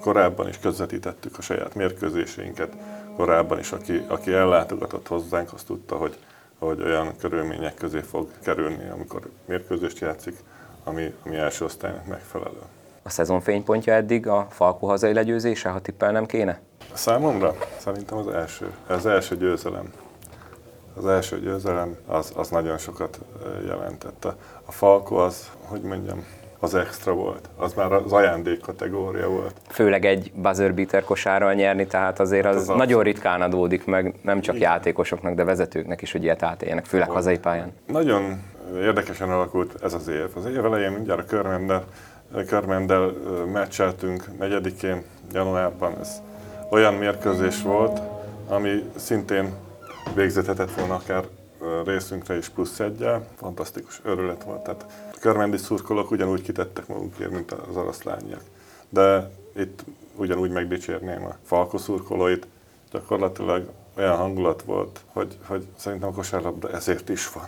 korábban 0.01 0.48
is 0.48 0.60
közvetítettük 0.60 1.38
a 1.38 1.41
saját 1.41 1.75
mérkőzéseinket, 1.75 2.74
korábban 3.15 3.60
is, 3.60 3.72
aki, 3.72 4.05
aki 4.07 4.34
ellátogatott 4.34 5.07
hozzánk, 5.07 5.53
azt 5.53 5.65
tudta, 5.65 5.96
hogy 5.96 6.17
hogy 6.60 6.81
olyan 6.81 7.17
körülmények 7.19 7.74
közé 7.74 8.00
fog 8.00 8.29
kerülni, 8.43 8.89
amikor 8.89 9.29
mérkőzést 9.46 10.00
játszik, 10.00 10.38
ami, 10.84 11.13
ami 11.25 11.36
első 11.36 11.65
osztálynak 11.65 12.05
megfelelő. 12.05 12.60
A 13.03 13.10
szezon 13.10 13.41
fénypontja 13.41 13.93
eddig 13.93 14.27
a 14.27 14.48
Falkó 14.50 14.88
hazai 14.88 15.13
legyőzése, 15.13 15.69
ha 15.69 15.81
tippelnem 15.81 16.25
kéne? 16.25 16.60
Számomra 16.93 17.55
szerintem 17.77 18.17
az 18.17 18.27
első, 18.27 18.72
az 18.88 19.05
első 19.05 19.38
győzelem. 19.38 19.93
Az 20.97 21.05
első 21.07 21.39
győzelem 21.39 21.95
az, 22.07 22.33
az 22.35 22.49
nagyon 22.49 22.77
sokat 22.77 23.19
jelentett. 23.67 24.25
A, 24.65 24.71
Falko 24.71 25.15
az, 25.15 25.51
hogy 25.61 25.81
mondjam, 25.81 26.25
az 26.59 26.75
extra 26.75 27.13
volt. 27.13 27.49
Az 27.57 27.73
már 27.73 27.91
az 27.91 28.11
ajándék 28.11 28.59
kategória 28.59 29.29
volt. 29.29 29.55
Főleg 29.69 30.05
egy 30.05 30.31
buzzer 30.35 30.73
beater 30.73 31.03
kosárral 31.03 31.53
nyerni, 31.53 31.87
tehát 31.87 32.19
azért 32.19 32.45
az, 32.45 32.55
az 32.55 32.67
nagyon 32.67 33.03
ritkán 33.03 33.41
adódik 33.41 33.85
meg, 33.85 34.13
nem 34.21 34.41
csak 34.41 34.55
Igen. 34.55 34.69
játékosoknak, 34.69 35.35
de 35.35 35.43
vezetőknek 35.43 36.01
is, 36.01 36.11
hogy 36.11 36.23
ilyet 36.23 36.43
átéljenek, 36.43 36.85
főleg 36.85 37.07
volt. 37.07 37.19
hazai 37.19 37.39
pályán. 37.39 37.71
Nagyon 37.87 38.41
érdekesen 38.75 39.29
alakult 39.29 39.83
ez 39.83 39.93
az 39.93 40.07
év. 40.07 40.27
Az 40.35 40.45
év 40.45 40.65
elején 40.65 40.91
mindjárt 40.91 41.19
a 41.19 41.25
Körmendel, 41.25 41.83
Körmendel 42.47 43.11
meccseltünk 43.53 44.37
negyedikén, 44.39 45.03
januárban. 45.33 45.93
Ez 45.99 46.21
olyan 46.69 46.93
mérkőzés 46.93 47.61
volt, 47.61 48.01
ami 48.47 48.83
szintén 48.95 49.53
végzethetett 50.13 50.73
volna 50.73 50.95
akár 50.95 51.27
részünkre 51.85 52.37
is 52.37 52.49
plusz 52.49 52.79
egyel. 52.79 53.27
Fantasztikus 53.35 54.01
örület 54.03 54.43
volt. 54.43 54.63
Tehát 54.63 54.85
a 55.13 55.17
körmendi 55.19 55.57
szurkolók 55.57 56.11
ugyanúgy 56.11 56.41
kitettek 56.41 56.87
magukért, 56.87 57.31
mint 57.31 57.51
az 57.51 57.75
oroszlányiak. 57.75 58.41
De 58.89 59.31
itt 59.55 59.83
ugyanúgy 60.15 60.51
megdicsérném 60.51 61.25
a 61.25 61.35
falko 61.43 61.77
szurkolóit. 61.77 62.47
Gyakorlatilag 62.91 63.69
olyan 63.97 64.15
hangulat 64.15 64.61
volt, 64.61 64.99
hogy, 65.05 65.37
hogy 65.45 65.65
szerintem 65.75 66.09
a 66.09 66.13
kosárlabda 66.13 66.69
ezért 66.71 67.09
is 67.09 67.31
van. 67.31 67.47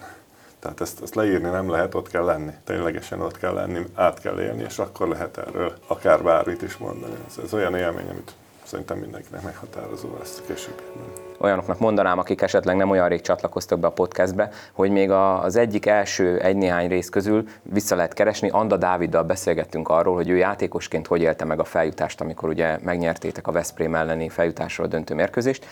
Tehát 0.59 0.81
ezt, 0.81 1.01
ezt 1.01 1.15
leírni 1.15 1.49
nem 1.49 1.69
lehet, 1.69 1.95
ott 1.95 2.07
kell 2.07 2.23
lenni. 2.23 2.51
Ténylegesen 2.63 3.21
ott 3.21 3.37
kell 3.37 3.53
lenni, 3.53 3.85
át 3.93 4.19
kell 4.19 4.39
élni, 4.39 4.63
és 4.63 4.79
akkor 4.79 5.07
lehet 5.07 5.37
erről 5.37 5.73
akár 5.87 6.23
bármit 6.23 6.61
is 6.61 6.77
mondani. 6.77 7.15
Ez, 7.27 7.37
ez 7.43 7.53
olyan 7.53 7.75
élmény, 7.75 8.09
amit 8.09 8.33
szerintem 8.69 8.97
mindenkinek 8.97 9.41
meghatározó 9.41 10.07
lesz 10.19 10.43
későbbiekben. 10.47 11.05
Olyanoknak 11.37 11.79
mondanám, 11.79 12.19
akik 12.19 12.41
esetleg 12.41 12.75
nem 12.75 12.89
olyan 12.89 13.07
rég 13.07 13.21
csatlakoztak 13.21 13.79
be 13.79 13.87
a 13.87 13.91
podcastbe, 13.91 14.49
hogy 14.73 14.91
még 14.91 15.11
az 15.11 15.55
egyik 15.55 15.85
első 15.85 16.39
egy-néhány 16.39 16.87
rész 16.87 17.09
közül 17.09 17.47
vissza 17.61 17.95
lehet 17.95 18.13
keresni. 18.13 18.49
Anda 18.49 18.77
Dáviddal 18.77 19.23
beszélgettünk 19.23 19.89
arról, 19.89 20.15
hogy 20.15 20.29
ő 20.29 20.37
játékosként 20.37 21.07
hogy 21.07 21.21
élte 21.21 21.45
meg 21.45 21.59
a 21.59 21.63
feljutást, 21.63 22.21
amikor 22.21 22.49
ugye 22.49 22.77
megnyertétek 22.83 23.47
a 23.47 23.51
Veszprém 23.51 23.95
elleni 23.95 24.29
feljutásról 24.29 24.87
döntő 24.87 25.13
mérkőzést. 25.13 25.65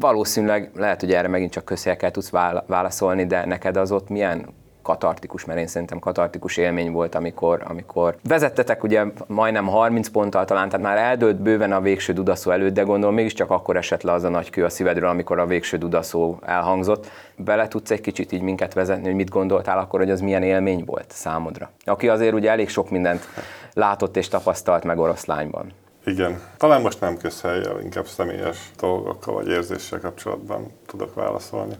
Valószínűleg 0.00 0.70
lehet, 0.74 1.00
hogy 1.00 1.12
erre 1.12 1.28
megint 1.28 1.52
csak 1.52 1.64
közhelyekkel 1.64 2.10
tudsz 2.10 2.30
válaszolni, 2.66 3.26
de 3.26 3.46
neked 3.46 3.76
az 3.76 3.92
ott 3.92 4.08
milyen 4.08 4.46
katartikus, 4.86 5.44
mert 5.44 5.58
én 5.58 5.66
szerintem 5.66 5.98
katartikus 5.98 6.56
élmény 6.56 6.92
volt, 6.92 7.14
amikor, 7.14 7.62
amikor 7.68 8.16
vezettetek 8.28 8.82
ugye 8.82 9.04
majdnem 9.26 9.66
30 9.66 10.08
ponttal 10.08 10.44
talán, 10.44 10.68
tehát 10.68 10.86
már 10.86 10.96
eldőlt 10.96 11.36
bőven 11.36 11.72
a 11.72 11.80
végső 11.80 12.12
dudaszó 12.12 12.50
előtt, 12.50 12.74
de 12.74 12.82
gondolom 12.82 13.14
mégiscsak 13.14 13.50
akkor 13.50 13.76
esett 13.76 14.02
le 14.02 14.12
az 14.12 14.24
a 14.24 14.28
nagy 14.28 14.50
kő 14.50 14.64
a 14.64 14.68
szívedről, 14.68 15.08
amikor 15.08 15.38
a 15.38 15.46
végső 15.46 15.76
dudaszó 15.76 16.38
elhangzott. 16.42 17.10
Bele 17.36 17.68
tudsz 17.68 17.90
egy 17.90 18.00
kicsit 18.00 18.32
így 18.32 18.40
minket 18.40 18.74
vezetni, 18.74 19.04
hogy 19.04 19.14
mit 19.14 19.30
gondoltál 19.30 19.78
akkor, 19.78 20.00
hogy 20.00 20.10
az 20.10 20.20
milyen 20.20 20.42
élmény 20.42 20.84
volt 20.84 21.06
számodra? 21.08 21.70
Aki 21.84 22.08
azért 22.08 22.34
ugye 22.34 22.50
elég 22.50 22.68
sok 22.68 22.90
mindent 22.90 23.28
látott 23.72 24.16
és 24.16 24.28
tapasztalt 24.28 24.84
meg 24.84 24.98
oroszlányban. 24.98 25.72
Igen. 26.04 26.40
Talán 26.56 26.80
most 26.80 27.00
nem 27.00 27.16
közhelyjel, 27.16 27.80
inkább 27.80 28.06
személyes 28.06 28.70
dolgokkal 28.78 29.34
vagy 29.34 29.48
érzéssel 29.48 30.00
kapcsolatban 30.00 30.72
tudok 30.86 31.14
válaszolni. 31.14 31.74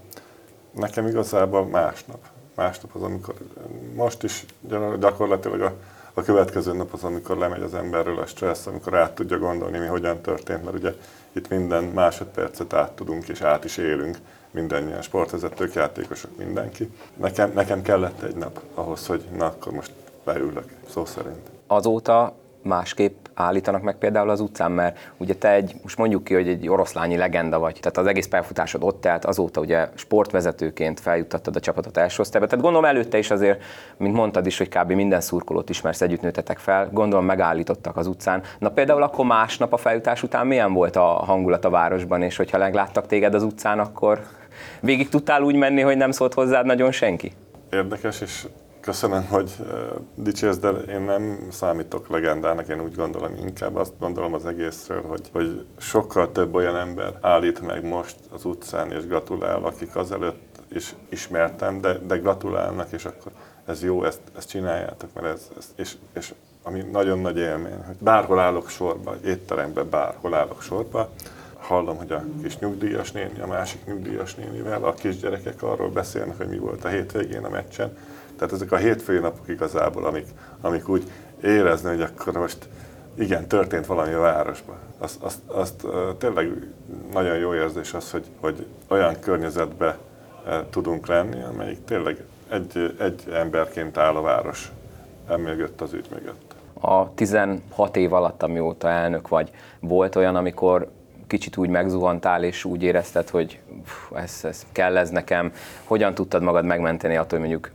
Nekem 0.73 1.07
igazából 1.07 1.67
másnap 1.67 2.19
másnap 2.57 2.91
az, 2.95 3.03
amikor 3.03 3.35
most 3.95 4.23
is 4.23 4.45
gyakorlatilag 4.99 5.61
a, 5.61 5.75
a 6.15 6.23
következő 6.23 6.73
nap 6.73 6.93
az, 6.93 7.05
amikor 7.05 7.37
lemegy 7.37 7.63
az 7.63 7.75
emberről 7.75 8.19
a 8.19 8.27
stressz, 8.27 8.67
amikor 8.67 8.95
át 8.95 9.15
tudja 9.15 9.39
gondolni, 9.39 9.79
mi 9.79 9.87
hogyan 9.87 10.21
történt, 10.21 10.65
mert 10.65 10.77
ugye 10.77 10.95
itt 11.33 11.49
minden 11.49 11.85
másodpercet 11.85 12.73
át 12.73 12.93
tudunk 12.93 13.29
és 13.29 13.41
át 13.41 13.65
is 13.65 13.77
élünk, 13.77 14.17
mindannyian 14.51 15.03
sportvezetők, 15.03 15.75
játékosok, 15.75 16.37
mindenki. 16.37 16.91
Nekem, 17.17 17.53
nekem 17.55 17.83
kellett 17.83 18.23
egy 18.23 18.37
nap 18.37 18.61
ahhoz, 18.75 19.07
hogy 19.07 19.25
na, 19.37 19.47
akkor 19.47 19.73
most 19.73 19.93
beülök, 20.25 20.73
szó 20.91 21.05
szerint. 21.05 21.51
Azóta 21.67 22.35
másképp 22.67 23.27
állítanak 23.35 23.83
meg 23.83 23.97
például 23.97 24.31
az 24.31 24.41
utcán, 24.41 24.73
mert 24.73 25.13
ugye 25.17 25.35
te 25.35 25.53
egy, 25.53 25.75
most 25.83 25.99
mondjuk 25.99 26.25
ki, 26.25 26.35
hogy 26.35 26.49
egy 26.49 26.69
oroszlányi 26.69 27.17
legenda 27.17 27.59
vagy, 27.59 27.79
tehát 27.81 27.97
az 27.97 28.07
egész 28.07 28.27
pályafutásod 28.27 28.83
ott 28.83 29.01
telt, 29.01 29.25
azóta 29.25 29.61
ugye 29.61 29.89
sportvezetőként 29.95 31.01
feljuttattad 31.01 31.57
a 31.57 31.61
csapatot 31.61 31.97
első 31.97 32.21
osztályba, 32.21 32.47
tehát 32.47 32.65
gondolom 32.65 32.89
előtte 32.89 33.19
is 33.19 33.31
azért, 33.31 33.63
mint 33.97 34.15
mondtad 34.15 34.47
is, 34.47 34.59
hogy 34.59 34.69
kb. 34.69 34.93
minden 34.93 35.21
szurkolót 35.21 35.71
ismersz, 35.71 36.01
együtt 36.01 36.21
nőtetek 36.21 36.59
fel, 36.59 36.89
gondolom 36.93 37.25
megállítottak 37.25 37.97
az 37.97 38.07
utcán. 38.07 38.43
Na 38.59 38.69
például 38.69 39.03
akkor 39.03 39.25
másnap 39.25 39.73
a 39.73 39.77
feljutás 39.77 40.23
után 40.23 40.47
milyen 40.47 40.73
volt 40.73 40.97
a 40.97 41.05
hangulat 41.05 41.65
a 41.65 41.71
városban, 41.71 42.23
és 42.23 42.37
hogyha 42.37 42.59
megláttak 42.59 43.07
téged 43.07 43.35
az 43.35 43.43
utcán, 43.43 43.79
akkor 43.79 44.21
végig 44.81 45.09
tudtál 45.09 45.43
úgy 45.43 45.57
menni, 45.57 45.81
hogy 45.81 45.97
nem 45.97 46.11
szólt 46.11 46.35
hozzád 46.35 46.67
nagyon 46.67 46.93
senki? 46.93 47.33
Érdekes, 47.71 48.21
és 48.21 48.47
Köszönöm, 48.87 49.27
hogy 49.27 49.57
dicsérsz, 50.15 50.59
de 50.59 50.71
én 50.71 51.01
nem 51.01 51.47
számítok 51.51 52.09
legendának, 52.09 52.69
én 52.69 52.81
úgy 52.81 52.95
gondolom, 52.95 53.35
inkább 53.35 53.77
azt 53.77 53.93
gondolom 53.99 54.35
az 54.35 54.47
egészről, 54.47 55.03
hogy, 55.03 55.29
hogy 55.33 55.67
sokkal 55.79 56.33
több 56.33 56.55
olyan 56.55 56.77
ember 56.77 57.19
állít 57.21 57.61
meg 57.61 57.85
most 57.85 58.17
az 58.33 58.45
utcán 58.45 58.93
és 58.93 59.07
gratulál, 59.07 59.65
akik 59.65 59.97
azelőtt 59.97 60.61
is 60.69 60.95
ismertem, 61.09 61.81
de, 61.81 61.99
de 61.99 62.17
gratulálnak, 62.17 62.93
és 62.93 63.05
akkor 63.05 63.33
ez 63.65 63.83
jó, 63.83 64.05
ezt, 64.05 64.21
ezt 64.37 64.49
csináljátok, 64.49 65.11
mert 65.15 65.27
ez, 65.27 65.51
ez 65.59 65.73
és, 65.77 65.97
és 66.15 66.35
ami 66.63 66.83
nagyon 66.93 67.19
nagy 67.19 67.37
élmény, 67.37 67.83
hogy 67.87 67.97
bárhol 67.99 68.39
állok 68.39 68.69
sorba, 68.69 69.15
étteremben 69.25 69.91
bárhol 69.91 70.35
állok 70.35 70.63
sorba, 70.63 71.11
hallom, 71.67 71.97
hogy 71.97 72.13
a 72.13 72.25
kis 72.43 72.59
nyugdíjas 72.59 73.13
néni, 73.13 73.41
a 73.41 73.47
másik 73.47 73.85
nyugdíjas 73.85 74.35
nénivel, 74.35 74.85
a 74.85 74.95
kisgyerekek 74.95 75.63
arról 75.63 75.91
beszélnek, 75.91 76.37
hogy 76.37 76.49
mi 76.49 76.59
volt 76.59 76.85
a 76.85 76.89
hétvégén 76.89 77.45
a 77.45 77.49
meccsen, 77.49 77.97
tehát 78.37 78.53
ezek 78.53 78.73
a 78.73 78.77
hétfői 78.77 79.19
napok 79.19 79.49
igazából, 79.49 80.05
amik, 80.05 80.27
amik 80.61 80.89
úgy 80.89 81.11
érezni, 81.43 81.89
hogy 81.89 82.03
akkor 82.03 82.33
most 82.33 82.69
igen, 83.15 83.47
történt 83.47 83.87
valami 83.87 84.13
a 84.13 84.21
városban. 84.21 84.77
Azt, 84.99 85.23
azt, 85.23 85.39
azt 85.47 85.87
tényleg 86.19 86.53
nagyon 87.13 87.37
jó 87.37 87.55
érzés 87.55 87.95
az, 87.95 88.11
hogy, 88.11 88.25
hogy 88.41 88.67
olyan 88.89 89.21
környezetbe 89.21 89.99
tudunk 90.71 91.07
lenni, 91.07 91.43
amelyik 91.43 91.85
tényleg 91.85 92.25
egy, 92.49 92.97
egy 92.99 93.23
emberként 93.33 93.97
áll 93.97 94.15
a 94.15 94.21
város 94.21 94.73
emögött 95.29 95.81
az 95.81 95.93
ügy 95.93 96.07
mögött. 96.11 96.55
A 96.81 97.15
16 97.15 97.97
év 97.97 98.13
alatt, 98.13 98.43
amióta 98.43 98.89
elnök 98.89 99.29
vagy, 99.29 99.51
volt 99.81 100.17
olyan, 100.17 100.37
amikor 100.37 100.91
kicsit 101.27 101.57
úgy 101.57 101.69
megzuhantál, 101.69 102.45
és 102.45 102.65
úgy 102.65 102.83
érezted, 102.83 103.29
hogy 103.29 103.61
ez, 104.15 104.41
ez 104.43 104.67
kell 104.73 104.97
ez 104.97 105.11
nekem. 105.11 105.53
Hogyan 105.85 106.15
tudtad 106.15 106.43
magad 106.43 106.65
megmenteni 106.65 107.17
attól, 107.17 107.39
hogy 107.39 107.49
mondjuk 107.49 107.71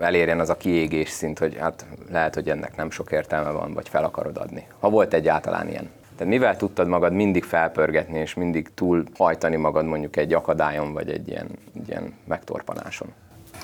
elérjen 0.00 0.40
az 0.40 0.48
a 0.48 0.56
kiégés 0.56 1.08
szint, 1.08 1.38
hogy 1.38 1.56
hát 1.56 1.86
lehet, 2.10 2.34
hogy 2.34 2.50
ennek 2.50 2.76
nem 2.76 2.90
sok 2.90 3.12
értelme 3.12 3.50
van, 3.50 3.72
vagy 3.74 3.88
fel 3.88 4.04
akarod 4.04 4.36
adni. 4.36 4.66
Ha 4.78 4.90
volt 4.90 5.14
egyáltalán 5.14 5.68
ilyen. 5.68 5.90
Tehát 6.16 6.32
mivel 6.32 6.56
tudtad 6.56 6.88
magad 6.88 7.12
mindig 7.12 7.44
felpörgetni, 7.44 8.18
és 8.18 8.34
mindig 8.34 8.70
túl 8.74 9.04
hajtani 9.16 9.56
magad 9.56 9.84
mondjuk 9.84 10.16
egy 10.16 10.32
akadályon, 10.32 10.92
vagy 10.92 11.10
egy 11.10 11.28
ilyen, 11.28 11.46
egy 11.76 11.88
ilyen 11.88 12.14
megtorpanáson? 12.24 13.08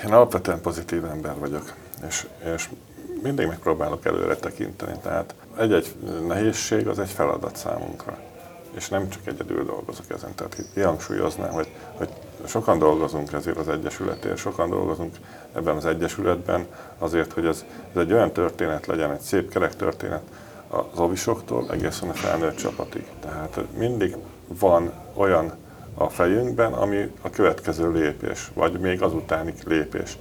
Én 0.04 0.12
alapvetően 0.12 0.60
pozitív 0.60 1.04
ember 1.04 1.34
vagyok, 1.38 1.74
és, 2.08 2.26
és 2.54 2.68
mindig 3.22 3.46
megpróbálok 3.46 4.06
előre 4.06 4.36
tekinteni. 4.36 4.98
Tehát 5.02 5.34
egy-egy 5.58 5.94
nehézség 6.26 6.88
az 6.88 6.98
egy 6.98 7.08
feladat 7.08 7.56
számunkra, 7.56 8.18
és 8.74 8.88
nem 8.88 9.08
csak 9.08 9.26
egyedül 9.26 9.64
dolgozok 9.64 10.10
ezen. 10.10 10.34
Tehát 10.34 10.56
kihangsúlyoznám, 10.74 11.50
hogy, 11.50 11.68
hogy 11.92 12.08
sokan 12.46 12.78
dolgozunk 12.78 13.32
ezért 13.32 13.56
az 13.56 13.68
Egyesületért, 13.68 14.37
sokan 14.37 14.70
dolgozunk 14.70 15.16
ebben 15.54 15.76
az 15.76 15.84
Egyesületben 15.87 16.66
azért, 16.98 17.32
hogy 17.32 17.46
ez, 17.46 17.64
ez 17.94 18.00
egy 18.00 18.12
olyan 18.12 18.32
történet 18.32 18.87
legyen, 18.87 19.10
egy 19.10 19.20
szép 19.20 19.50
kerek 19.50 19.76
történet 19.76 20.22
az 20.68 20.98
ovisoktól 20.98 21.66
egészen 21.70 22.08
a 22.08 22.12
felnőtt 22.12 22.56
csapatig. 22.56 23.06
Tehát 23.20 23.60
mindig 23.78 24.16
van 24.46 24.92
olyan 25.14 25.52
a 25.94 26.08
fejünkben, 26.08 26.72
ami 26.72 27.12
a 27.20 27.30
következő 27.30 27.92
lépés, 27.92 28.50
vagy 28.54 28.80
még 28.80 29.02
azutáni 29.02 29.54
lépés. 29.64 30.16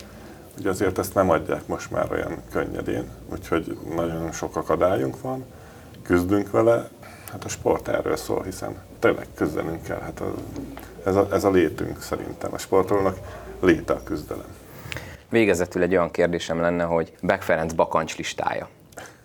Ugye 0.58 0.70
azért 0.70 0.98
ezt 0.98 1.13
nem 1.13 1.30
adják 1.30 1.68
most 1.68 1.92
már 1.92 2.12
olyan 2.12 2.38
könnyedén, 2.52 3.10
úgyhogy 3.32 3.78
nagyon 3.96 4.32
sok 4.32 4.56
akadályunk 4.56 5.22
van, 5.22 5.46
küzdünk 6.02 6.52
vele, 6.52 6.89
hát 7.34 7.43
a 7.43 7.50
sport 7.50 7.88
erről 7.88 8.15
szól, 8.15 8.43
hiszen 8.43 8.76
tényleg 9.00 9.28
küzdenünk 9.36 9.84
kell. 9.84 10.00
Hát 10.00 10.19
a, 10.19 10.34
ez, 11.06 11.15
a, 11.15 11.28
ez 11.32 11.43
a 11.43 11.50
létünk 11.50 12.02
szerintem. 12.02 12.54
A 12.54 12.58
sportolónak 12.58 13.17
léte 13.60 13.93
a 13.93 14.04
küzdelem. 14.04 14.46
Végezetül 15.30 15.82
egy 15.82 15.91
olyan 15.91 16.12
kérdésem 16.12 16.62
lenne, 16.62 16.84
hogy 16.84 17.13
Beck 17.22 17.41
Ferenc 17.41 17.74
bakancs 17.74 18.17
listája. 18.17 18.69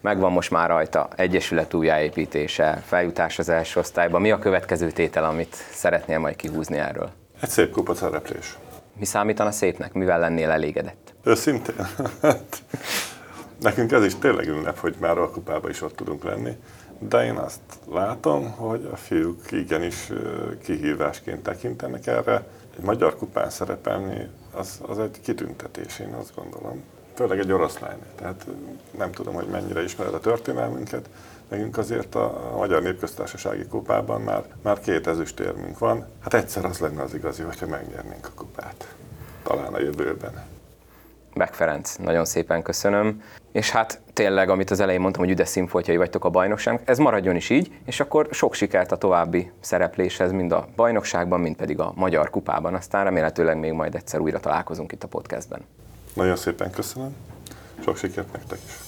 Megvan 0.00 0.32
most 0.32 0.50
már 0.50 0.68
rajta 0.68 1.08
egyesület 1.16 1.74
újjáépítése, 1.74 2.82
feljutás 2.86 3.38
az 3.38 3.48
első 3.48 3.80
osztályba. 3.80 4.18
Mi 4.18 4.30
a 4.30 4.38
következő 4.38 4.90
tétel, 4.90 5.24
amit 5.24 5.54
szeretnél 5.70 6.18
majd 6.18 6.36
kihúzni 6.36 6.78
erről? 6.78 7.10
Egy 7.40 7.48
szép 7.48 7.70
kupa 7.70 7.94
szereplés. 7.94 8.58
Mi 8.98 9.04
számítana 9.04 9.50
szépnek? 9.50 9.92
Mivel 9.92 10.18
lennél 10.18 10.50
elégedett? 10.50 11.14
Őszintén? 11.24 11.74
Hát, 12.22 12.62
nekünk 13.60 13.92
ez 13.92 14.04
is 14.04 14.14
tényleg 14.18 14.48
ünnep, 14.48 14.78
hogy 14.78 14.94
már 15.00 15.18
a 15.18 15.30
kupában 15.30 15.70
is 15.70 15.82
ott 15.82 15.96
tudunk 15.96 16.24
lenni, 16.24 16.56
de 16.98 17.24
én 17.24 17.36
azt 17.36 17.60
látom, 17.90 18.50
hogy 18.50 18.88
a 18.92 18.96
fiúk 18.96 19.52
igenis 19.52 20.12
kihívásként 20.62 21.42
tekintenek 21.42 22.06
erre. 22.06 22.46
Egy 22.76 22.84
magyar 22.84 23.16
kupán 23.16 23.50
szerepelni, 23.50 24.28
az, 24.52 24.80
az 24.86 24.98
egy 24.98 25.20
kitüntetés, 25.20 25.98
én 25.98 26.12
azt 26.12 26.34
gondolom. 26.34 26.82
Főleg 27.14 27.38
egy 27.38 27.52
oroszlány. 27.52 27.98
Tehát 28.14 28.46
nem 28.98 29.12
tudom, 29.12 29.34
hogy 29.34 29.46
mennyire 29.46 29.82
ismered 29.82 30.14
a 30.14 30.20
történelmünket, 30.20 31.08
Nekünk 31.48 31.78
azért 31.78 32.14
a 32.14 32.54
Magyar 32.56 32.82
Népköztársasági 32.82 33.66
kupában 33.66 34.20
már, 34.20 34.44
már 34.62 34.80
két 34.80 35.06
ezüstérmünk 35.06 35.78
van. 35.78 36.06
Hát 36.20 36.34
egyszer 36.34 36.64
az 36.64 36.78
lenne 36.78 37.02
az 37.02 37.14
igazi, 37.14 37.42
hogyha 37.42 37.66
megnyernénk 37.66 38.26
a 38.26 38.30
kupát. 38.34 38.94
Talán 39.42 39.74
a 39.74 39.80
jövőben. 39.80 40.57
Beck 41.34 41.54
Ferenc, 41.54 41.96
nagyon 41.96 42.24
szépen 42.24 42.62
köszönöm. 42.62 43.22
És 43.52 43.70
hát 43.70 44.00
tényleg, 44.12 44.48
amit 44.48 44.70
az 44.70 44.80
elején 44.80 45.00
mondtam, 45.00 45.22
hogy 45.22 45.32
üdes 45.32 45.48
színfoltjai 45.48 45.96
vagytok 45.96 46.24
a 46.24 46.30
bajnokság, 46.30 46.80
ez 46.84 46.98
maradjon 46.98 47.36
is 47.36 47.50
így, 47.50 47.70
és 47.84 48.00
akkor 48.00 48.28
sok 48.30 48.54
sikert 48.54 48.92
a 48.92 48.96
további 48.96 49.50
szerepléshez, 49.60 50.32
mind 50.32 50.52
a 50.52 50.68
bajnokságban, 50.76 51.40
mind 51.40 51.56
pedig 51.56 51.80
a 51.80 51.92
Magyar 51.96 52.30
Kupában. 52.30 52.74
Aztán 52.74 53.04
remélhetőleg 53.04 53.58
még 53.58 53.72
majd 53.72 53.94
egyszer 53.94 54.20
újra 54.20 54.40
találkozunk 54.40 54.92
itt 54.92 55.02
a 55.02 55.08
podcastben. 55.08 55.60
Nagyon 56.14 56.36
szépen 56.36 56.70
köszönöm, 56.70 57.16
sok 57.84 57.96
sikert 57.96 58.32
nektek 58.32 58.58
is. 58.66 58.87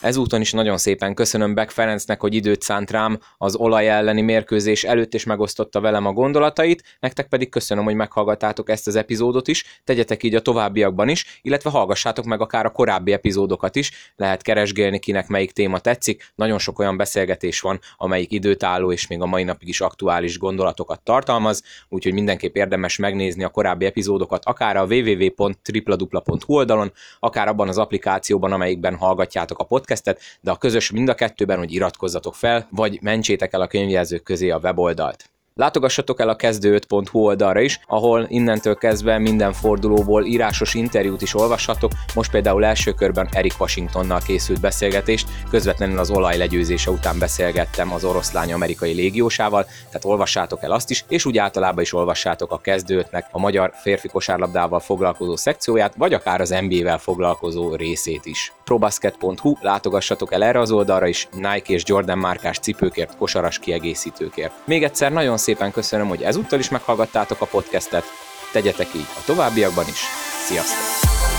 Ezúton 0.00 0.40
is 0.40 0.52
nagyon 0.52 0.78
szépen 0.78 1.14
köszönöm 1.14 1.54
Beck 1.54 1.70
Ferencnek, 1.70 2.20
hogy 2.20 2.34
időt 2.34 2.62
szánt 2.62 2.90
rám 2.90 3.18
az 3.38 3.54
olaj 3.54 3.88
elleni 3.88 4.20
mérkőzés 4.20 4.84
előtt, 4.84 5.14
és 5.14 5.24
megosztotta 5.24 5.80
velem 5.80 6.06
a 6.06 6.12
gondolatait. 6.12 6.82
Nektek 7.00 7.26
pedig 7.26 7.48
köszönöm, 7.48 7.84
hogy 7.84 7.94
meghallgattátok 7.94 8.70
ezt 8.70 8.86
az 8.86 8.96
epizódot 8.96 9.48
is. 9.48 9.80
Tegyetek 9.84 10.22
így 10.22 10.34
a 10.34 10.40
továbbiakban 10.40 11.08
is, 11.08 11.40
illetve 11.42 11.70
hallgassátok 11.70 12.24
meg 12.24 12.40
akár 12.40 12.64
a 12.64 12.70
korábbi 12.70 13.12
epizódokat 13.12 13.76
is. 13.76 13.90
Lehet 14.16 14.42
keresgélni, 14.42 14.98
kinek 14.98 15.28
melyik 15.28 15.52
téma 15.52 15.78
tetszik. 15.78 16.32
Nagyon 16.34 16.58
sok 16.58 16.78
olyan 16.78 16.96
beszélgetés 16.96 17.60
van, 17.60 17.80
amelyik 17.96 18.32
időtálló 18.32 18.92
és 18.92 19.06
még 19.06 19.20
a 19.20 19.26
mai 19.26 19.42
napig 19.42 19.68
is 19.68 19.80
aktuális 19.80 20.38
gondolatokat 20.38 21.00
tartalmaz, 21.00 21.62
úgyhogy 21.88 22.12
mindenképp 22.12 22.56
érdemes 22.56 22.96
megnézni 22.96 23.44
a 23.44 23.48
korábbi 23.48 23.84
epizódokat, 23.86 24.44
akár 24.44 24.76
a 24.76 24.84
www.tripladupla.hu 24.84 26.54
oldalon, 26.54 26.92
akár 27.18 27.48
abban 27.48 27.68
az 27.68 27.78
applikációban, 27.78 28.52
amelyikben 28.52 28.96
hallgatjátok 28.96 29.58
a 29.58 29.64
podcast 29.64 29.88
podcastet, 29.90 30.20
de 30.40 30.50
a 30.50 30.56
közös 30.56 30.90
mind 30.90 31.08
a 31.08 31.14
kettőben, 31.14 31.58
hogy 31.58 31.72
iratkozzatok 31.72 32.34
fel, 32.34 32.68
vagy 32.70 32.98
mentsétek 33.02 33.52
el 33.52 33.60
a 33.60 33.66
könyvjelzők 33.66 34.22
közé 34.22 34.50
a 34.50 34.58
weboldalt. 34.58 35.30
Látogassatok 35.60 36.20
el 36.20 36.28
a 36.28 36.36
kezdő5.hu 36.36 37.18
oldalra 37.18 37.60
is, 37.60 37.80
ahol 37.86 38.26
innentől 38.28 38.74
kezdve 38.74 39.18
minden 39.18 39.52
fordulóból 39.52 40.24
írásos 40.24 40.74
interjút 40.74 41.22
is 41.22 41.34
olvashatok. 41.34 41.90
Most 42.14 42.30
például 42.30 42.64
első 42.64 42.92
körben 42.92 43.28
Erik 43.32 43.54
Washingtonnal 43.58 44.20
készült 44.26 44.60
beszélgetést, 44.60 45.28
közvetlenül 45.50 45.98
az 45.98 46.10
olaj 46.10 46.36
legyőzése 46.36 46.90
után 46.90 47.18
beszélgettem 47.18 47.92
az 47.92 48.04
oroszlány 48.04 48.52
amerikai 48.52 48.92
légiósával, 48.92 49.64
tehát 49.64 50.04
olvassátok 50.04 50.62
el 50.62 50.70
azt 50.70 50.90
is, 50.90 51.04
és 51.08 51.24
úgy 51.24 51.38
általában 51.38 51.82
is 51.82 51.92
olvassátok 51.92 52.52
a 52.52 52.58
kezdőtnek 52.58 53.26
a 53.30 53.38
magyar 53.38 53.72
férfi 53.74 54.08
kosárlabdával 54.08 54.80
foglalkozó 54.80 55.36
szekcióját, 55.36 55.94
vagy 55.96 56.14
akár 56.14 56.40
az 56.40 56.54
NBA-vel 56.68 56.98
foglalkozó 56.98 57.74
részét 57.74 58.26
is. 58.26 58.52
probasket.hu, 58.64 59.56
látogassatok 59.60 60.32
el 60.32 60.42
erre 60.42 60.60
az 60.60 60.70
oldalra 60.70 61.06
is, 61.06 61.28
Nike 61.32 61.72
és 61.72 61.82
Jordan 61.86 62.18
márkás 62.18 62.58
cipőkért, 62.58 63.16
kosaras 63.16 63.58
kiegészítőkért. 63.58 64.52
Még 64.64 64.82
egyszer 64.82 65.12
nagyon 65.12 65.36
szépen 65.50 65.72
köszönöm, 65.72 66.08
hogy 66.08 66.22
ezúttal 66.22 66.58
is 66.58 66.68
meghallgattátok 66.68 67.40
a 67.40 67.46
podcastet. 67.46 68.04
Tegyetek 68.52 68.94
így 68.94 69.06
a 69.16 69.24
továbbiakban 69.24 69.84
is. 69.88 70.02
Sziasztok! 70.46 71.29